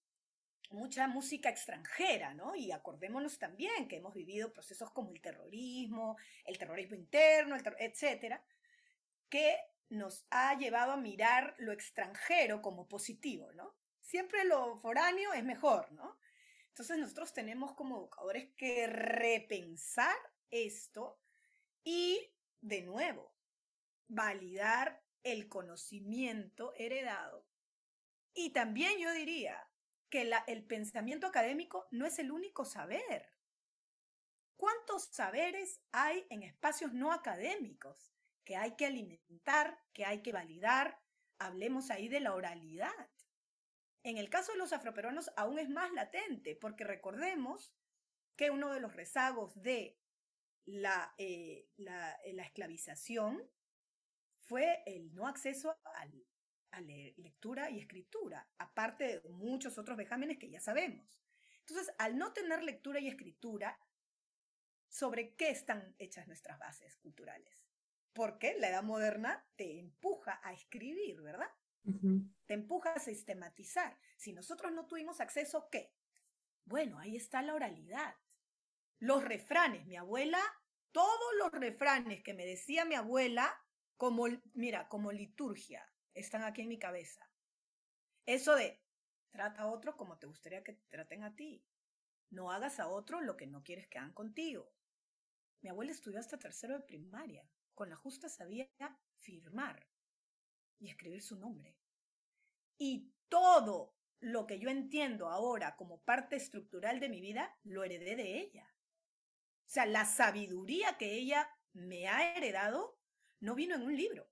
[0.71, 2.55] mucha música extranjera, ¿no?
[2.55, 8.43] Y acordémonos también que hemos vivido procesos como el terrorismo, el terrorismo interno, el etcétera,
[9.29, 9.57] que
[9.89, 13.75] nos ha llevado a mirar lo extranjero como positivo, ¿no?
[14.09, 16.17] Siempre lo foráneo es mejor, ¿no?
[16.69, 20.15] Entonces nosotros tenemos como educadores que repensar
[20.49, 21.21] esto
[21.83, 22.19] y,
[22.59, 23.35] de nuevo,
[24.07, 27.45] validar el conocimiento heredado.
[28.33, 29.69] Y también yo diría
[30.09, 33.31] que el pensamiento académico no es el único saber.
[34.57, 38.11] ¿Cuántos saberes hay en espacios no académicos
[38.43, 40.99] que hay que alimentar, que hay que validar?
[41.37, 43.07] Hablemos ahí de la oralidad.
[44.03, 47.73] En el caso de los afroperuanos aún es más latente, porque recordemos
[48.35, 49.99] que uno de los rezagos de
[50.65, 53.49] la, eh, eh, la esclavización
[54.49, 55.77] fue el no acceso
[56.71, 61.21] a lectura y escritura, aparte de muchos otros vejámenes que ya sabemos.
[61.59, 63.79] Entonces, al no tener lectura y escritura,
[64.87, 67.67] ¿sobre qué están hechas nuestras bases culturales?
[68.13, 71.49] Porque la edad moderna te empuja a escribir, ¿verdad?
[72.45, 73.97] Te empuja a sistematizar.
[74.17, 75.93] Si nosotros no tuvimos acceso, ¿qué?
[76.65, 78.15] Bueno, ahí está la oralidad.
[78.99, 80.41] Los refranes, mi abuela,
[80.91, 83.63] todos los refranes que me decía mi abuela,
[83.97, 87.29] como, mira, como liturgia, están aquí en mi cabeza.
[88.25, 88.81] Eso de,
[89.31, 91.65] trata a otro como te gustaría que te traten a ti.
[92.29, 94.71] No hagas a otro lo que no quieres que hagan contigo.
[95.61, 97.49] Mi abuela estudió hasta tercero de primaria.
[97.73, 98.69] Con la justa sabía
[99.17, 99.87] firmar
[100.79, 101.75] y escribir su nombre.
[102.77, 108.15] Y todo lo que yo entiendo ahora como parte estructural de mi vida, lo heredé
[108.15, 108.67] de ella.
[109.65, 112.97] O sea, la sabiduría que ella me ha heredado
[113.39, 114.29] no vino en un libro.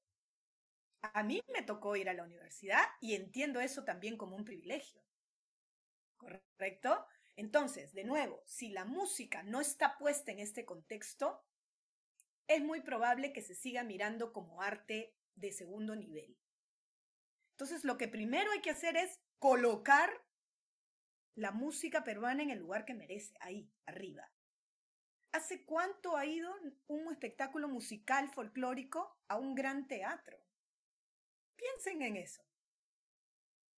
[1.01, 5.01] A mí me tocó ir a la universidad y entiendo eso también como un privilegio.
[6.17, 7.05] ¿Correcto?
[7.36, 11.45] Entonces, de nuevo, si la música no está puesta en este contexto,
[12.47, 16.38] es muy probable que se siga mirando como arte de segundo nivel.
[17.52, 20.10] Entonces, lo que primero hay que hacer es colocar
[21.36, 24.32] la música peruana en el lugar que merece, ahí, arriba.
[25.32, 26.54] ¿Hace cuánto ha ido
[26.88, 30.38] un espectáculo musical folclórico a un gran teatro?
[31.56, 32.43] Piensen en eso.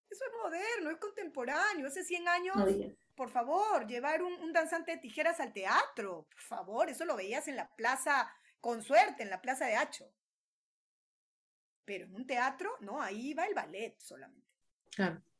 [0.09, 1.87] Eso es moderno, es contemporáneo.
[1.87, 2.55] Hace 100 años,
[3.15, 6.27] por favor, llevar un, danzante de tijeras al teatro.
[6.31, 10.11] Por favor, eso lo veías en la plaza, con suerte, en la plaza de Hacho.
[11.89, 14.47] Pero en un teatro, no, ahí va el ballet solamente.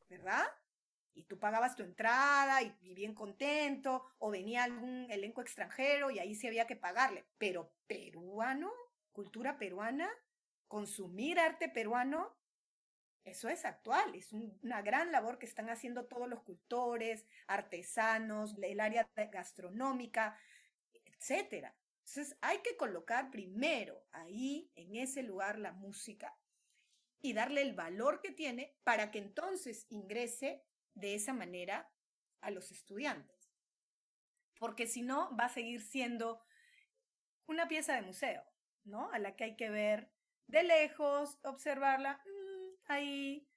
[0.10, 0.48] ¿Verdad?
[1.14, 6.34] y tú pagabas tu entrada y, bien contento, o venía algún elenco extranjero y ahí
[6.34, 7.26] sí había que pagarle.
[7.38, 8.72] Pero peruano,
[9.12, 10.10] cultura peruana,
[10.68, 12.36] consumir arte peruano,
[13.26, 18.80] eso es actual, es una gran labor que están haciendo todos los cultores, artesanos, el
[18.80, 20.36] área gastronómica,
[20.94, 21.76] etcétera.
[22.10, 26.39] Entonces hay que colocar primero ahí, en ese lugar, la música
[27.22, 31.92] y darle el valor que tiene para que entonces ingrese de esa manera
[32.42, 33.54] a los estudiantes.
[34.58, 36.42] Porque si no, va a seguir siendo
[37.46, 38.44] una pieza de museo,
[38.84, 39.12] ¿no?
[39.12, 40.12] A la que hay que ver
[40.48, 43.48] de lejos, observarla, mm, ahí.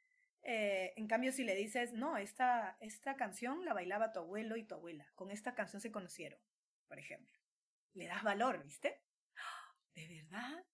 [0.43, 4.65] Eh, en cambio, si le dices, no, esta, esta canción la bailaba tu abuelo y
[4.65, 6.41] tu abuela, con esta canción se conocieron,
[6.89, 7.39] por ejemplo.
[7.95, 9.03] Le das valor, ¿viste?
[9.95, 10.65] ¿De verdad?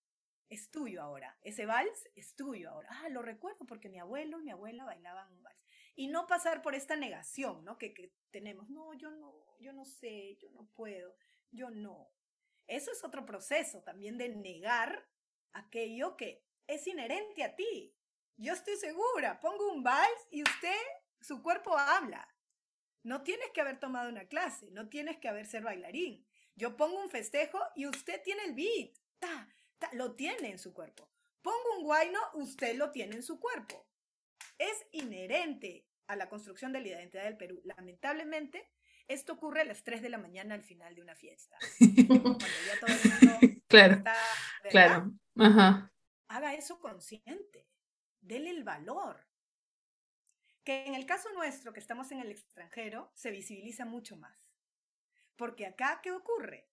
[0.48, 1.38] Es tuyo ahora.
[1.42, 2.88] Ese vals es tuyo ahora.
[2.90, 5.58] Ah, lo recuerdo porque mi abuelo y mi abuela bailaban un vals
[5.98, 7.76] y no pasar por esta negación, ¿no?
[7.76, 11.16] Que, tenemos, no, yo no, yo no sé, yo no puedo,
[11.50, 12.12] yo no.
[12.68, 15.08] Eso es otro proceso también de negar
[15.52, 17.96] aquello que es inherente a ti.
[18.36, 20.80] Yo estoy segura, pongo un vals y usted,
[21.20, 22.32] su cuerpo habla.
[23.02, 26.24] No tienes que haber tomado una clase, no tienes que haber ser bailarín.
[26.54, 28.96] Yo pongo un festejo y usted tiene el beat.
[29.92, 31.08] Lo tiene en su cuerpo.
[31.42, 33.86] Pongo un guayno, usted lo tiene en su cuerpo.
[34.58, 37.60] Es inherente a la construcción de la identidad del Perú.
[37.64, 38.70] Lamentablemente,
[39.06, 41.56] esto ocurre a las 3 de la mañana al final de una fiesta.
[43.68, 44.02] claro,
[44.70, 45.12] claro.
[45.36, 45.92] Ajá.
[46.28, 47.68] haga eso consciente,
[48.20, 49.26] dele el valor.
[50.64, 54.52] Que en el caso nuestro, que estamos en el extranjero, se visibiliza mucho más.
[55.36, 56.67] Porque acá, ¿qué ocurre?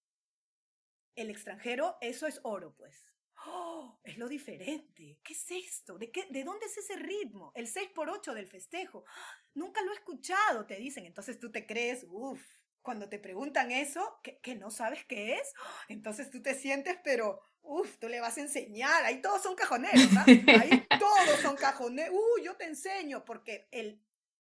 [1.15, 3.13] El extranjero, eso es oro, pues.
[3.45, 3.99] ¡Oh!
[4.03, 5.19] Es lo diferente.
[5.23, 5.97] ¿Qué es esto?
[5.97, 7.51] ¿De, qué, ¿De dónde es ese ritmo?
[7.55, 9.05] El 6 por 8 del festejo.
[9.53, 11.05] Nunca lo he escuchado, te dicen.
[11.05, 12.41] Entonces tú te crees, uff,
[12.81, 15.85] cuando te preguntan eso, que, que no sabes qué es, ¡ah!
[15.89, 19.03] entonces tú te sientes, pero, uff, tú le vas a enseñar.
[19.05, 20.25] Ahí todos son cajoneros, ¿ah?
[20.27, 22.15] Ahí todos son cajoneros.
[22.15, 24.01] Uh, yo te enseño, porque el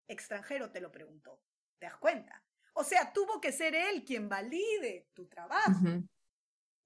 [0.08, 1.40] extranjero te lo preguntó.
[1.78, 2.42] ¿Te das cuenta?
[2.74, 6.02] O sea, tuvo que ser él quien valide tu trabajo.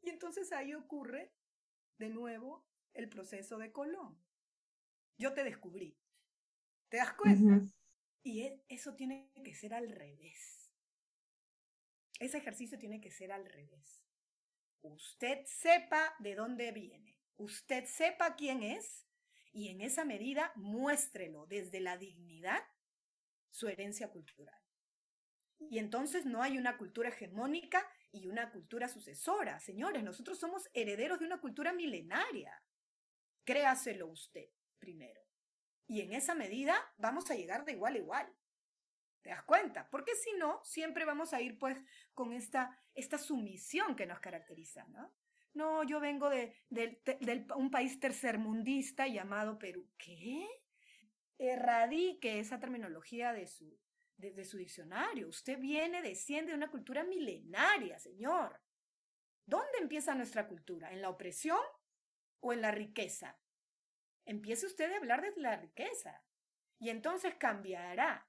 [0.03, 1.33] Y entonces ahí ocurre
[1.99, 4.23] de nuevo el proceso de Colón.
[5.19, 5.99] Yo te descubrí.
[6.89, 7.65] ¿Te das cuenta?
[8.23, 10.71] Y e- eso tiene que ser al revés.
[12.19, 14.03] Ese ejercicio tiene que ser al revés.
[14.83, 19.07] Usted sepa de dónde viene, usted sepa quién es
[19.53, 22.63] y en esa medida muéstrelo desde la dignidad
[23.51, 24.61] su herencia cultural.
[25.59, 29.59] Y entonces no hay una cultura hegemónica y una cultura sucesora.
[29.61, 32.63] Señores, nosotros somos herederos de una cultura milenaria.
[33.45, 34.49] Créaselo usted
[34.79, 35.23] primero.
[35.87, 38.37] Y en esa medida vamos a llegar de igual a igual.
[39.23, 39.89] ¿Te das cuenta?
[39.91, 41.79] Porque si no, siempre vamos a ir pues
[42.15, 45.15] con esta, esta sumisión que nos caracteriza, ¿no?
[45.53, 47.01] No, yo vengo de, del-
[47.57, 49.89] un país tercermundista llamado Perú.
[49.97, 50.47] ¿Qué?
[51.39, 53.79] Erradique esa terminología de su,
[54.17, 55.29] de, de su diccionario.
[55.29, 58.61] Usted viene, desciende de una cultura milenaria, señor.
[59.45, 60.93] ¿Dónde empieza nuestra cultura?
[60.93, 61.61] ¿En la opresión
[62.41, 63.39] o en la riqueza?
[64.25, 66.25] Empiece usted a hablar de la riqueza.
[66.79, 68.29] Y entonces cambiará,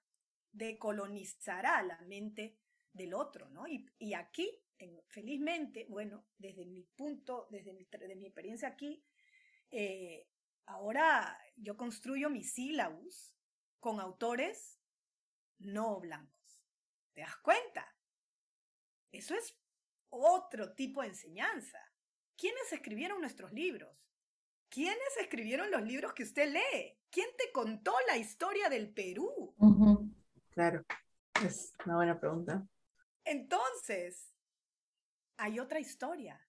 [0.52, 2.58] decolonizará la mente
[2.94, 3.66] del otro, ¿no?
[3.68, 9.04] Y, aquí, en- felizmente, bueno, desde mi punto, desde mi experiencia aquí,
[9.72, 10.28] eh,
[10.66, 13.34] ahora yo construyo mis sílabus
[13.80, 14.77] con autores
[15.60, 16.62] no blancos.
[17.14, 17.96] ¿Te das cuenta?
[19.12, 19.58] Eso es
[20.10, 21.80] otro tipo de enseñanza.
[22.36, 23.98] ¿Quiénes escribieron nuestros libros?
[24.70, 27.00] ¿Quiénes escribieron los libros que usted lee?
[27.10, 29.56] ¿Quién te contó la historia del Perú?
[30.50, 30.86] Claro,
[31.44, 32.68] es una buena pregunta.
[33.24, 34.34] Entonces,
[35.38, 36.42] hay otra historia.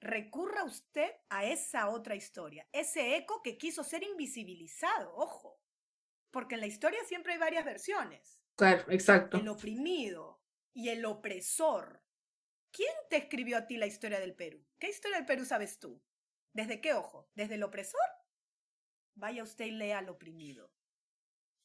[0.00, 5.58] Recurra usted a esa otra historia, ese eco que quiso ser invisibilizado, ojo,
[6.36, 8.38] porque en la historia siempre hay varias versiones.
[8.56, 9.38] Claro, exacto.
[9.38, 10.42] El oprimido
[10.74, 12.04] y el opresor.
[12.70, 14.62] ¿Quién te escribió a ti la historia del Perú?
[14.78, 16.04] ¿Qué historia del Perú sabes tú?
[16.52, 17.30] ¿Desde qué ojo?
[17.34, 18.06] ¿Desde el opresor?
[19.14, 20.70] Vaya usted y lea al oprimido.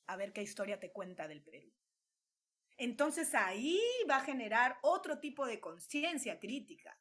[0.08, 1.74] A ver qué historia te cuenta del Perú.
[2.78, 3.78] Entonces ahí
[4.10, 6.98] va a generar otro tipo de conciencia crítica.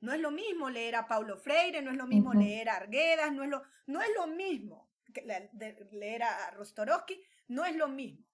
[0.00, 3.32] No es lo mismo leer a Paulo Freire, no es lo mismo leer a Arguedas,
[3.32, 4.85] no es lo, no es lo mismo
[5.22, 8.26] leer a Rostorowski, no es lo mismo.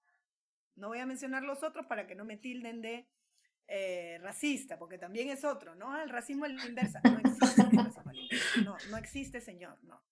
[0.75, 3.07] No voy a mencionar los otros para que no me tilden de
[3.67, 5.99] eh, racista, porque también es otro, ¿no?
[6.01, 7.01] El racismo a la inversa.
[7.03, 8.03] No existe inversa.
[8.63, 10.03] No, no existe, señor, no.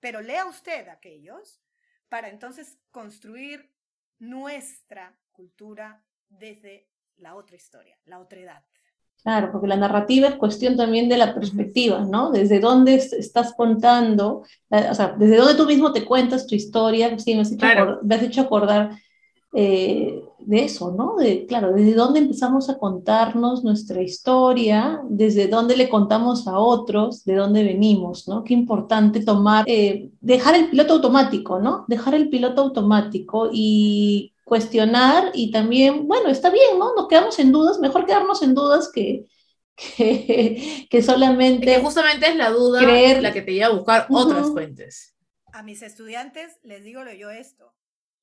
[0.00, 1.62] Pero lea usted aquellos
[2.08, 3.74] para entonces construir
[4.18, 8.64] nuestra cultura desde la otra historia, la otra edad.
[9.24, 12.30] Claro, porque la narrativa es cuestión también de la perspectiva, ¿no?
[12.30, 17.18] Desde dónde es- estás contando, o sea, desde dónde tú mismo te cuentas tu historia,
[17.18, 17.84] sí, me has hecho, Claro.
[17.84, 18.90] acor- me has hecho acordar
[19.56, 21.14] eh, de eso, ¿no?
[21.16, 27.24] De, claro, desde dónde empezamos a contarnos nuestra historia, desde dónde le contamos a otros,
[27.24, 28.42] de dónde venimos, ¿no?
[28.42, 31.84] Qué importante tomar, eh, dejar el piloto automático, ¿no?
[31.86, 36.94] Dejar el piloto automático y cuestionar y también, bueno, está bien, ¿no?
[36.94, 39.26] Nos quedamos en dudas, mejor quedarnos en dudas que,
[39.96, 41.66] que, que solamente...
[41.66, 45.16] Que justamente es la duda creer- la que te lleva a buscar otras fuentes.
[45.52, 47.74] A mis estudiantes les digo yo esto.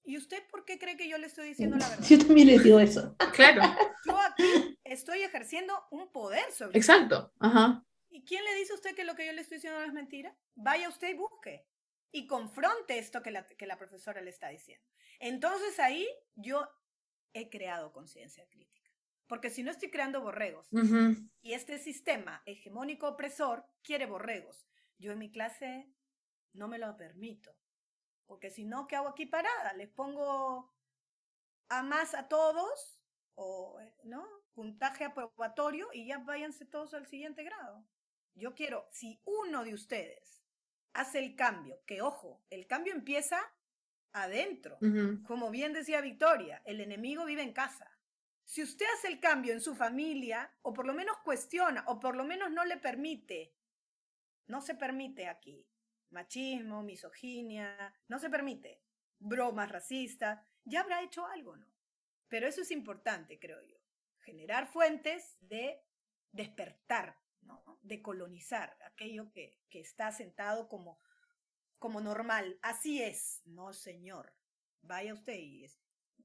[0.04, 2.06] ¿Y usted por qué cree que yo le estoy diciendo la verdad?
[2.10, 3.16] Yo también les digo eso.
[3.34, 3.62] Claro,
[4.06, 7.32] Yo aquí estoy ejerciendo un poder sobre exacto.
[7.40, 7.84] Ajá.
[8.10, 9.94] ¿Y quién le dice a usted que lo que yo le estoy diciendo no es
[9.94, 10.36] mentira?
[10.56, 11.66] Vaya usted y busque.
[12.12, 14.86] Y confronte esto que la, que la profesora le está diciendo.
[15.20, 16.68] Entonces ahí yo
[17.34, 18.92] he creado conciencia crítica.
[19.28, 20.70] Porque si no estoy creando borregos
[21.42, 25.90] y este sistema hegemónico opresor quiere borregos, yo en mi clase
[26.52, 27.56] no me lo permito.
[28.26, 29.72] Porque si no, ¿qué hago aquí parada?
[29.74, 30.74] Les pongo
[31.70, 33.00] a más a todos,
[33.36, 34.28] o, ¿no?
[34.54, 37.86] Puntaje aprobatorio y ya váyanse todos al siguiente grado.
[38.36, 40.41] Yo quiero, si uno de ustedes
[40.94, 43.40] hace el cambio, que ojo, el cambio empieza
[44.14, 44.78] adentro.
[45.26, 47.90] Como bien decía Victoria, el enemigo vive en casa.
[48.44, 52.16] Si usted hace el cambio en su familia, o por lo menos cuestiona, o por
[52.16, 53.56] lo menos no le permite,
[54.48, 55.66] no se permite aquí
[56.12, 58.82] machismo, misoginia, no se permite,
[59.20, 61.68] bromas racistas, ya habrá hecho algo, ¿no?
[62.28, 63.78] Pero eso es importante, creo yo,
[64.20, 65.82] generar fuentes de
[66.32, 67.80] despertar, ¿no?
[67.82, 71.00] De colonizar aquello que, que está sentado como,
[71.80, 72.60] como normal.
[72.62, 74.34] Así es, no señor.
[74.82, 75.66] Vaya usted y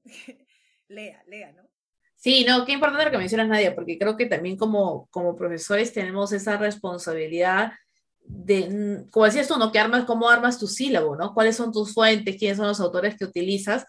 [0.87, 1.69] lea, lea, ¿no?
[2.15, 5.93] Sí, no, qué importante lo que mencionas, Nadia, porque creo que también como, como profesores
[5.93, 7.73] tenemos esa responsabilidad
[8.21, 9.71] de, como decías tú, ¿no?
[9.71, 11.33] Que armas, cómo armas tu sílabo, ¿no?
[11.33, 12.35] ¿Cuáles son tus fuentes?
[12.37, 13.85] ¿Quiénes son los autores que utilizas?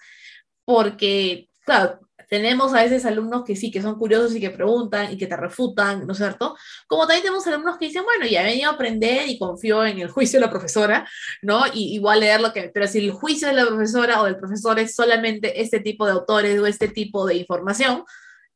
[0.64, 5.16] Porque, claro, tenemos a veces alumnos que sí, que son curiosos y que preguntan y
[5.16, 6.56] que te refutan, ¿no es cierto?
[6.86, 9.98] Como también tenemos alumnos que dicen, bueno, ya he venido a aprender y confío en
[9.98, 11.08] el juicio de la profesora,
[11.42, 11.64] ¿no?
[11.72, 14.78] Y igual leer lo que, pero si el juicio de la profesora o del profesor
[14.78, 18.04] es solamente este tipo de autores o este tipo de información,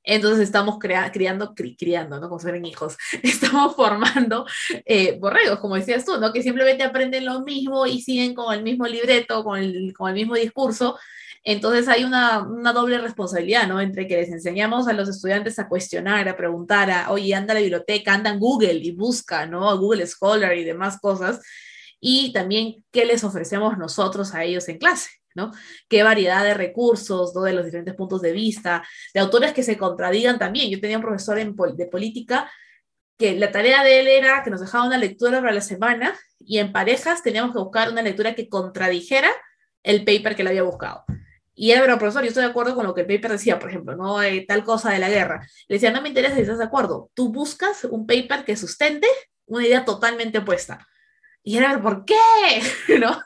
[0.04, 2.28] entonces estamos crea criando, cri criando, ¿no?
[2.28, 4.46] Como fueran hijos, estamos formando
[4.84, 6.32] eh, borregos, como decías tú, ¿no?
[6.32, 10.14] Que simplemente aprenden lo mismo y siguen con el mismo libreto, con el, con el
[10.14, 10.98] mismo discurso.
[11.44, 13.80] Entonces hay una, doble responsabilidad, ¿no?
[13.80, 17.54] Entre que les enseñamos a los estudiantes a cuestionar, a preguntar, a, oye, anda a
[17.54, 19.76] la biblioteca, anda en Google y busca, ¿no?
[19.78, 21.40] Google Scholar y demás cosas.
[22.00, 25.10] Y también qué les ofrecemos nosotros a ellos en clase.
[25.34, 25.50] ¿no?
[25.88, 27.42] Qué variedad de recursos, ¿no?
[27.42, 30.70] De los diferentes puntos de vista, de autores que se contradigan también.
[30.70, 32.50] Yo tenía un profesor de política
[33.18, 36.58] que la tarea de él era que nos dejaba una lectura para la semana y
[36.58, 39.30] en parejas teníamos que buscar una lectura que contradijera
[39.82, 41.04] el paper que le había buscado.
[41.54, 43.94] Y era profesor, yo estoy de acuerdo con lo que el paper decía, por ejemplo,
[43.94, 45.46] no eh, tal cosa de la guerra.
[45.68, 47.10] Le decía, no me interesa si estás de acuerdo.
[47.14, 49.06] Tú buscas un paper que sustente
[49.46, 50.86] una idea totalmente opuesta.
[51.44, 52.14] Y era, ¿por qué?
[53.00, 53.20] ¿No?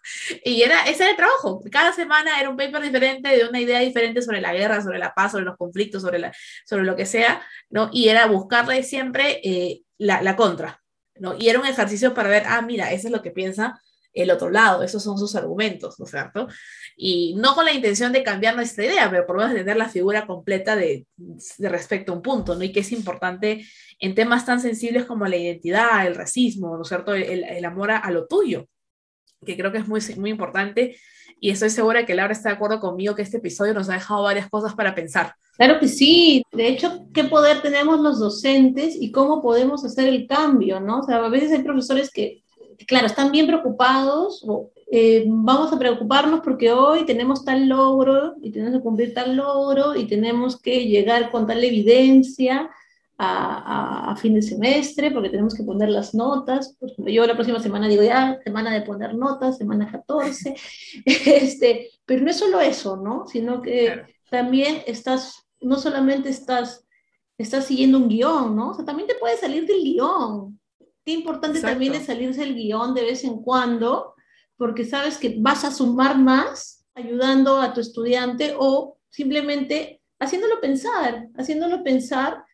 [0.44, 1.62] Y era, ese era el trabajo.
[1.70, 5.14] Cada semana era un paper diferente, de una idea diferente sobre la guerra, sobre la
[5.14, 6.32] paz, sobre los conflictos, sobre, la,
[6.64, 7.90] sobre lo que sea, ¿no?
[7.92, 10.82] Y era buscarle siempre eh, la, la, contra,
[11.16, 11.36] ¿no?
[11.38, 13.80] Y era un ejercicio para ver, ah, mira, eso es lo que piensa
[14.16, 16.48] el otro lado, esos son sus argumentos, ¿no es cierto?
[16.96, 19.90] Y no con la intención de cambiar nuestra idea, pero por lo menos tener la
[19.90, 21.06] figura completa de,
[21.58, 22.64] respecto a un punto, ¿no?
[22.64, 23.66] Y que es importante
[24.00, 27.14] en temas tan sensibles como la identidad, el racismo, ¿no es cierto?
[27.14, 28.66] El, el amor a, a, lo tuyo,
[29.44, 30.96] que creo que es muy, muy importante.
[31.38, 34.22] Y estoy segura que Laura está de acuerdo conmigo que este episodio nos ha dejado
[34.22, 35.34] varias cosas para pensar.
[35.58, 36.42] Claro que sí.
[36.52, 41.00] De hecho, ¿qué poder tenemos los docentes y cómo podemos hacer el cambio, no?
[41.00, 42.42] O sea, a veces hay profesores que,
[42.86, 48.52] claro, están bien preocupados o eh, vamos a preocuparnos porque hoy tenemos tal logro y
[48.52, 52.70] tenemos que cumplir tal logro y tenemos que llegar con tal evidencia
[53.18, 56.76] a, a, a, fin de semestre, porque tenemos que poner las notas.
[56.78, 60.54] Por ejemplo, yo la próxima semana digo ya, semana de poner notas, semana 14.
[61.04, 63.26] este, pero no es solo eso, ¿no?
[63.26, 64.06] Sino que claro.
[64.30, 66.86] también estás, no solamente estás,
[67.38, 68.70] estás siguiendo un guion, ¿no?
[68.70, 70.60] O sea, también te puedes salir del guion.
[71.06, 71.74] Qué importante Exacto.
[71.74, 74.16] también es salirse del guion de vez en cuando,
[74.56, 81.28] porque sabes que vas a sumar más ayudando a tu estudiante o simplemente haciéndolo pensar,
[81.36, 82.44] haciéndolo pensar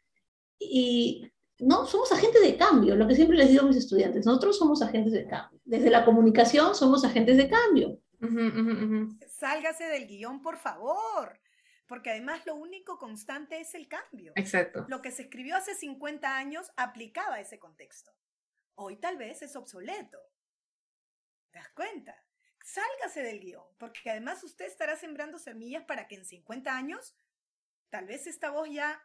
[0.59, 1.27] y
[1.61, 4.83] no, somos agentes de cambio, lo que siempre les digo a mis estudiantes, nosotros somos
[4.83, 5.59] agentes de cambio.
[5.65, 8.01] Desde la comunicación somos agentes de cambio.
[8.21, 9.29] Uh -huh, uh -huh.
[9.29, 11.41] Sálgase del guion, por favor,
[11.87, 14.33] porque además lo único constante es el cambio.
[14.37, 14.85] Exacto.
[14.89, 18.13] Lo que se escribió hace 50 años aplicaba ese contexto.
[18.85, 20.19] Hoy tal vez es obsoleto.
[21.53, 22.21] ¿Te das cuenta?
[22.65, 27.15] Sálgase del guion, porque además usted estará sembrando semillas para que en 50 años
[27.91, 29.01] tal vez esta voz ya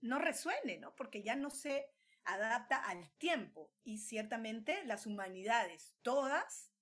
[0.00, 0.96] no resuene, ¿no?
[0.96, 1.92] Porque ya no se
[2.24, 6.72] adapta al tiempo y ciertamente las humanidades todas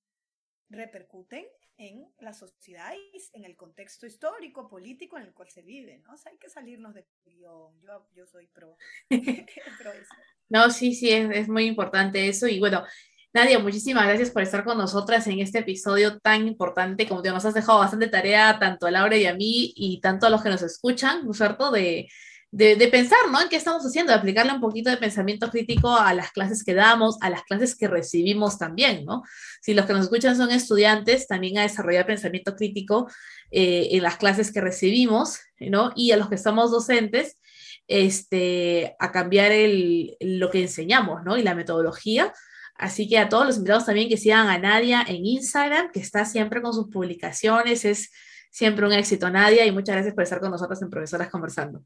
[0.70, 1.46] repercuten
[1.78, 6.12] en la sociedad y en el contexto histórico, político en el cual se vive, ¿no?
[6.12, 7.80] O sea, hay que salirnos del guion.
[7.80, 8.76] Yo, yo soy pro,
[9.08, 10.14] pro eso.
[10.48, 12.84] No, sí, sí, es, es muy importante eso y bueno,
[13.32, 17.44] Nadia, muchísimas gracias por estar con nosotras en este episodio tan importante, como te nos
[17.44, 20.48] has dejado bastante tarea tanto a Laura y a mí y tanto a los que
[20.48, 21.70] nos escuchan, ¿no es cierto?
[21.70, 22.08] De,
[22.50, 23.42] de, pensar, ¿no?
[23.42, 26.74] En qué estamos haciendo, de aplicarle un poquito de pensamiento crítico a las clases que
[26.74, 29.22] damos, a las clases que recibimos también, ¿no?
[29.60, 33.10] Si los que nos escuchan son estudiantes, también a desarrollar pensamiento crítico
[33.50, 35.92] eh, en las clases que recibimos, ¿no?
[35.94, 37.38] Y a los que somos docentes,
[37.86, 41.36] este, a cambiar el, lo que enseñamos, ¿no?
[41.36, 42.32] Y la metodología.
[42.76, 46.24] Así que a todos los invitados también que sigan a Nadia en Instagram, que está
[46.24, 48.10] siempre con sus publicaciones, es
[48.50, 51.82] siempre un éxito, Nadia, y muchas gracias por estar con nosotros en Profesoras Conversando.